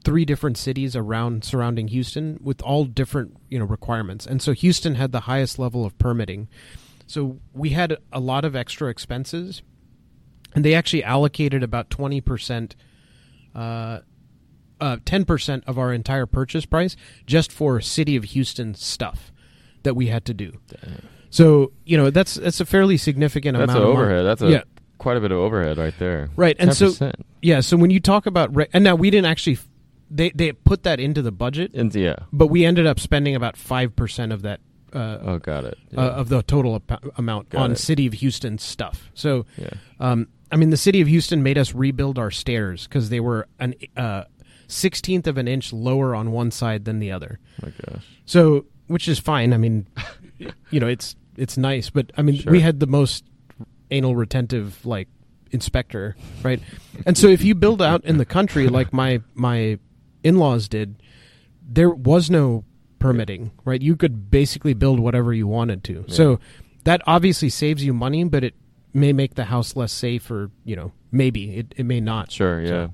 three 0.05 0.25
different 0.25 0.59
cities 0.59 0.97
around 0.97 1.45
surrounding 1.45 1.88
Houston 1.88 2.38
with 2.43 2.61
all 2.62 2.85
different 2.85 3.37
you 3.49 3.59
know 3.59 3.64
requirements, 3.64 4.27
and 4.27 4.43
so 4.43 4.53
Houston 4.53 4.97
had 4.97 5.12
the 5.12 5.21
highest 5.21 5.59
level 5.59 5.87
of 5.87 5.97
permitting. 5.99 6.49
So 7.07 7.38
we 7.55 7.71
had 7.71 7.97
a 8.12 8.21
lot 8.21 8.45
of 8.45 8.55
extra 8.55 8.91
expenses, 8.91 9.62
and 10.55 10.64
they 10.64 10.75
actually 10.75 11.05
allocated 11.05 11.62
about 11.62 11.88
twenty 11.88 12.21
percent. 12.21 12.77
Uh, 13.55 14.01
uh, 14.81 14.97
10% 14.99 15.64
of 15.67 15.77
our 15.77 15.93
entire 15.93 16.25
purchase 16.25 16.64
price 16.64 16.95
just 17.27 17.51
for 17.51 17.81
city 17.81 18.14
of 18.14 18.23
Houston 18.23 18.75
stuff 18.75 19.33
that 19.83 19.95
we 19.95 20.07
had 20.07 20.25
to 20.27 20.33
do. 20.33 20.53
So, 21.31 21.73
you 21.85 21.97
know, 21.97 22.11
that's 22.11 22.35
that's 22.35 22.61
a 22.61 22.64
fairly 22.64 22.97
significant 22.97 23.59
That's 23.59 23.73
amount 23.73 23.85
mon- 23.85 23.93
overhead. 23.97 24.25
That's 24.25 24.43
a 24.43 24.51
yeah, 24.51 24.62
quite 24.99 25.17
a 25.17 25.21
bit 25.21 25.33
of 25.33 25.39
overhead 25.39 25.79
right 25.79 25.95
there. 25.99 26.29
Right, 26.37 26.57
and 26.59 26.75
so 26.75 26.89
10%. 26.91 27.15
yeah, 27.43 27.61
so 27.61 27.77
when 27.77 27.91
you 27.91 28.01
talk 28.01 28.27
about 28.27 28.55
re- 28.55 28.69
and 28.73 28.85
now 28.85 28.95
we 28.95 29.11
didn't 29.11 29.27
actually 29.27 29.59
they 30.11 30.31
they 30.31 30.53
put 30.53 30.83
that 30.85 31.01
into 31.01 31.23
the 31.23 31.33
budget, 31.33 31.73
And 31.75 31.95
yeah. 31.95 32.17
but 32.33 32.47
we 32.49 32.65
ended 32.65 32.87
up 32.87 32.99
spending 32.99 33.35
about 33.35 33.57
5% 33.57 34.33
of 34.33 34.43
that 34.43 34.61
uh, 34.93 35.19
Oh, 35.23 35.39
got 35.39 35.65
it. 35.65 35.77
Yeah. 35.91 36.01
uh, 36.01 36.11
of 36.11 36.29
the 36.31 36.43
total 36.43 36.77
ap- 36.77 37.05
amount 37.19 37.51
Got 37.51 37.61
on 37.63 37.73
it. 37.73 37.79
city 37.79 38.07
of 38.07 38.15
Houston 38.15 38.57
stuff. 38.59 39.11
So 39.15 39.45
yeah. 39.59 39.71
um, 40.01 40.29
I 40.51 40.57
mean, 40.57 40.71
the 40.71 40.79
city 40.79 41.01
of 41.03 41.09
Houston 41.09 41.43
made 41.43 41.59
us 41.59 41.75
rebuild 41.75 42.19
our 42.19 42.31
stairs 42.31 42.87
because 42.87 43.11
they 43.11 43.21
were 43.21 43.47
an 43.61 43.75
uh, 43.99 44.25
sixteenth 44.67 45.27
of 45.27 45.37
an 45.37 45.47
inch 45.47 45.73
lower 45.75 46.15
on 46.15 46.33
one 46.33 46.51
side 46.51 46.87
than 46.87 47.01
the 47.01 47.13
other. 47.13 47.39
My 47.63 47.71
gosh. 47.87 48.05
So, 48.25 48.65
which 48.87 49.09
is 49.09 49.19
fine. 49.19 49.53
I 49.53 49.59
mean, 49.59 49.87
you 50.71 50.81
know, 50.81 50.87
it's 50.89 51.17
it's 51.37 51.59
nice, 51.59 51.91
but 51.91 52.11
I 52.17 52.23
mean, 52.23 52.37
Sure. 52.37 52.51
we 52.53 52.61
had 52.61 52.81
the 52.81 52.87
most 52.87 53.25
anal 53.90 54.14
retentive 54.16 54.85
like 54.87 55.09
inspector, 55.51 56.16
right? 56.42 56.61
And 57.07 57.16
so, 57.16 57.27
if 57.29 57.42
you 57.42 57.55
build 57.55 57.81
out 57.83 58.05
in 58.05 58.18
the 58.18 58.24
country 58.27 58.68
like 58.68 58.92
my 58.92 59.20
my 59.35 59.79
in 60.22 60.37
laws 60.38 60.68
did, 60.68 61.03
there 61.66 61.90
was 61.90 62.31
no 62.31 62.64
permitting, 62.98 63.53
right? 63.64 63.81
You 63.81 63.94
could 63.96 64.31
basically 64.31 64.74
build 64.74 64.98
whatever 65.01 65.33
you 65.33 65.46
wanted 65.46 65.85
to. 65.85 66.05
So 66.09 66.40
that 66.85 67.01
obviously 67.07 67.48
saves 67.48 67.85
you 67.85 67.94
money, 67.94 68.24
but 68.24 68.42
it 68.44 68.55
may 68.92 69.12
make 69.12 69.35
the 69.35 69.44
house 69.44 69.77
less 69.77 69.92
safe, 69.92 70.31
or 70.31 70.51
you 70.64 70.74
know, 70.77 70.92
maybe 71.12 71.57
it, 71.57 71.74
it 71.77 71.85
may 71.85 72.01
not. 72.01 72.31
Sure. 72.33 72.61
Yeah. 72.61 72.68
So- 72.68 72.92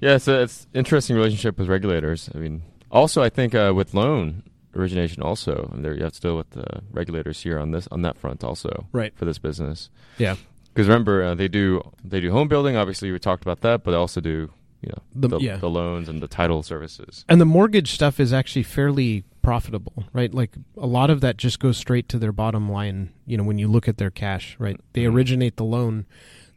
Yeah. 0.00 0.16
so 0.18 0.42
it's 0.42 0.66
interesting 0.74 1.16
relationship 1.16 1.58
with 1.58 1.68
regulators. 1.68 2.30
I 2.34 2.38
mean, 2.38 2.62
also 2.90 3.22
I 3.22 3.28
think 3.30 3.54
uh, 3.54 3.72
with 3.74 3.94
loan 3.94 4.42
origination, 4.76 5.22
also 5.22 5.68
I 5.70 5.74
mean, 5.74 5.82
there 5.82 5.94
you 5.94 6.02
have 6.04 6.12
to 6.14 6.20
deal 6.20 6.36
with 6.36 6.50
the 6.50 6.82
regulators 6.92 7.42
here 7.42 7.58
on 7.58 7.70
this 7.70 7.86
on 7.90 8.02
that 8.02 8.16
front 8.18 8.42
also 8.44 8.86
Right. 8.92 9.12
for 9.16 9.24
this 9.24 9.38
business. 9.38 9.90
Yeah. 10.18 10.36
Because 10.72 10.88
remember, 10.88 11.22
uh, 11.22 11.34
they 11.34 11.48
do 11.48 11.80
they 12.04 12.20
do 12.20 12.32
home 12.32 12.48
building. 12.48 12.76
Obviously, 12.76 13.10
we 13.12 13.18
talked 13.18 13.42
about 13.42 13.60
that, 13.60 13.84
but 13.84 13.92
they 13.92 13.96
also 13.96 14.20
do 14.20 14.50
you 14.82 14.90
know 14.90 15.02
The- 15.14 15.28
the, 15.28 15.38
yeah. 15.38 15.56
the 15.56 15.70
loans 15.70 16.08
and 16.08 16.20
the 16.20 16.28
title 16.28 16.62
services. 16.62 17.24
And 17.28 17.40
the 17.40 17.46
mortgage 17.46 17.92
stuff 17.92 18.18
is 18.20 18.32
actually 18.32 18.64
fairly 18.64 19.24
profitable, 19.40 20.04
right? 20.12 20.32
Like 20.34 20.56
a 20.76 20.86
lot 20.86 21.10
of 21.10 21.20
that 21.20 21.36
just 21.36 21.58
goes 21.60 21.76
straight 21.76 22.08
to 22.10 22.18
their 22.18 22.32
bottom 22.32 22.70
line, 22.70 23.10
you 23.26 23.36
know, 23.36 23.44
when 23.44 23.58
you 23.58 23.68
look 23.68 23.88
at 23.88 23.98
their 23.98 24.10
cash, 24.10 24.56
right? 24.58 24.78
They 24.94 25.02
Mhm. 25.04 25.14
originate 25.14 25.56
the 25.56 25.64
loan, 25.64 26.06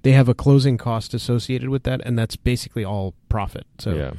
they 0.04 0.12
have 0.14 0.28
a 0.30 0.34
closing 0.34 0.78
cost 0.78 1.14
associated 1.14 1.70
with 1.70 1.84
that, 1.84 2.02
and 2.06 2.18
that's 2.18 2.36
basically 2.38 2.84
all 2.86 3.14
profit. 3.30 3.66
So 3.78 3.94
yeah, 3.96 4.12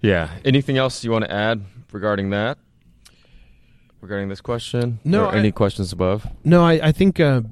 yeah. 0.00 0.30
Anything 0.44 0.76
else 0.78 1.04
you 1.04 1.10
want 1.10 1.24
to 1.24 1.32
add 1.32 1.64
regarding 1.92 2.30
that? 2.30 2.58
Regarding 4.00 4.28
this 4.28 4.40
question? 4.40 4.98
No, 5.04 5.26
I- 5.28 5.36
any 5.36 5.52
questions 5.52 5.92
above? 5.92 6.26
no, 6.44 6.64
I, 6.64 6.88
I 6.88 6.92
think 6.92 7.20
uh, 7.20 7.42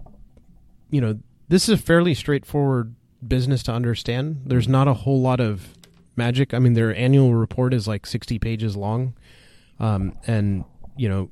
you 0.91 1.01
know, 1.01 1.19
this 1.49 1.69
is 1.69 1.79
a 1.79 1.83
fairly 1.83 2.15
straightforward 2.15 2.95
business 3.27 3.63
to 3.65 3.73
understand. 3.73 4.43
There's 4.47 4.69
not 4.69 4.89
a 4.89 4.95
whole 4.95 5.21
lot 5.21 5.41
of 5.41 5.75
magic. 6.17 6.55
I 6.55 6.59
mean, 6.59 6.73
their 6.75 6.95
annual 6.95 7.35
report 7.35 7.75
is 7.75 7.87
like 7.87 8.07
60 8.07 8.39
pages 8.39 8.77
long. 8.77 9.15
Um, 9.79 10.17
and 10.27 10.65
you 10.97 11.09
know, 11.09 11.31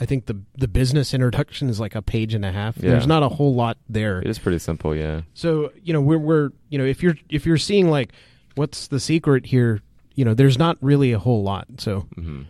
I 0.00 0.06
think 0.06 0.26
the 0.26 0.40
the 0.56 0.66
business 0.66 1.12
introduction 1.12 1.68
is 1.68 1.78
like 1.78 1.94
a 1.94 2.00
page 2.02 2.32
and 2.32 2.44
a 2.44 2.52
half. 2.52 2.78
Yeah. 2.78 2.92
There's 2.92 3.06
not 3.06 3.22
a 3.22 3.28
whole 3.28 3.54
lot 3.54 3.76
there. 3.88 4.20
It 4.20 4.28
is 4.28 4.38
pretty 4.38 4.58
simple. 4.58 4.96
Yeah. 4.96 5.20
So 5.34 5.72
you 5.82 5.92
know, 5.92 6.00
we're 6.00 6.18
we're 6.18 6.50
you 6.70 6.78
know, 6.78 6.84
if 6.84 7.02
you're 7.02 7.16
if 7.28 7.44
you're 7.44 7.58
seeing 7.58 7.90
like 7.90 8.12
what's 8.54 8.88
the 8.88 8.98
secret 8.98 9.46
here, 9.46 9.82
you 10.14 10.24
know, 10.24 10.34
there's 10.34 10.58
not 10.58 10.76
really 10.80 11.12
a 11.12 11.18
whole 11.18 11.42
lot. 11.42 11.66
So 11.78 12.00
hmm 12.14 12.42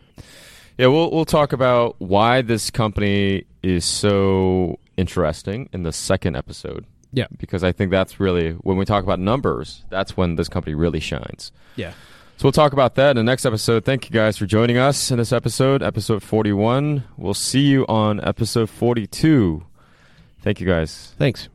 Yeah, 0.79 0.87
we'll 0.89 1.11
we'll 1.11 1.25
talk 1.25 1.53
about 1.53 1.97
why 1.99 2.43
this 2.43 2.71
company 2.71 3.45
is 3.63 3.85
so 3.85 4.79
interesting 4.97 5.69
in 5.73 5.83
the 5.83 5.93
second 5.93 6.37
episode. 6.37 6.85
Yeah. 7.13 7.27
because 7.39 7.65
I 7.65 7.73
think 7.73 7.91
that's 7.91 8.21
really 8.21 8.53
when 8.53 8.77
we 8.77 8.85
talk 8.85 9.03
about 9.03 9.19
numbers, 9.19 9.85
that's 9.91 10.17
when 10.17 10.37
this 10.37 10.49
company 10.49 10.75
really 10.77 11.01
shines. 11.01 11.51
yeah, 11.75 11.91
So 12.37 12.45
we'll 12.45 12.53
talk 12.53 12.73
about 12.73 12.95
that 12.95 13.11
in 13.11 13.17
the 13.17 13.25
next 13.25 13.45
episode. 13.45 13.85
Thank 13.85 14.05
you 14.09 14.13
guys 14.15 14.39
for 14.39 14.47
joining 14.47 14.77
us 14.79 15.11
in 15.11 15.19
this 15.19 15.33
episode, 15.33 15.83
episode 15.83 16.23
41. 16.23 17.03
We'll 17.17 17.35
see 17.35 17.63
you 17.63 17.85
on 17.89 18.21
episode 18.25 18.71
42. 18.71 19.65
Thank 20.41 20.61
you 20.61 20.69
guys. 20.69 21.13
thanks. 21.19 21.49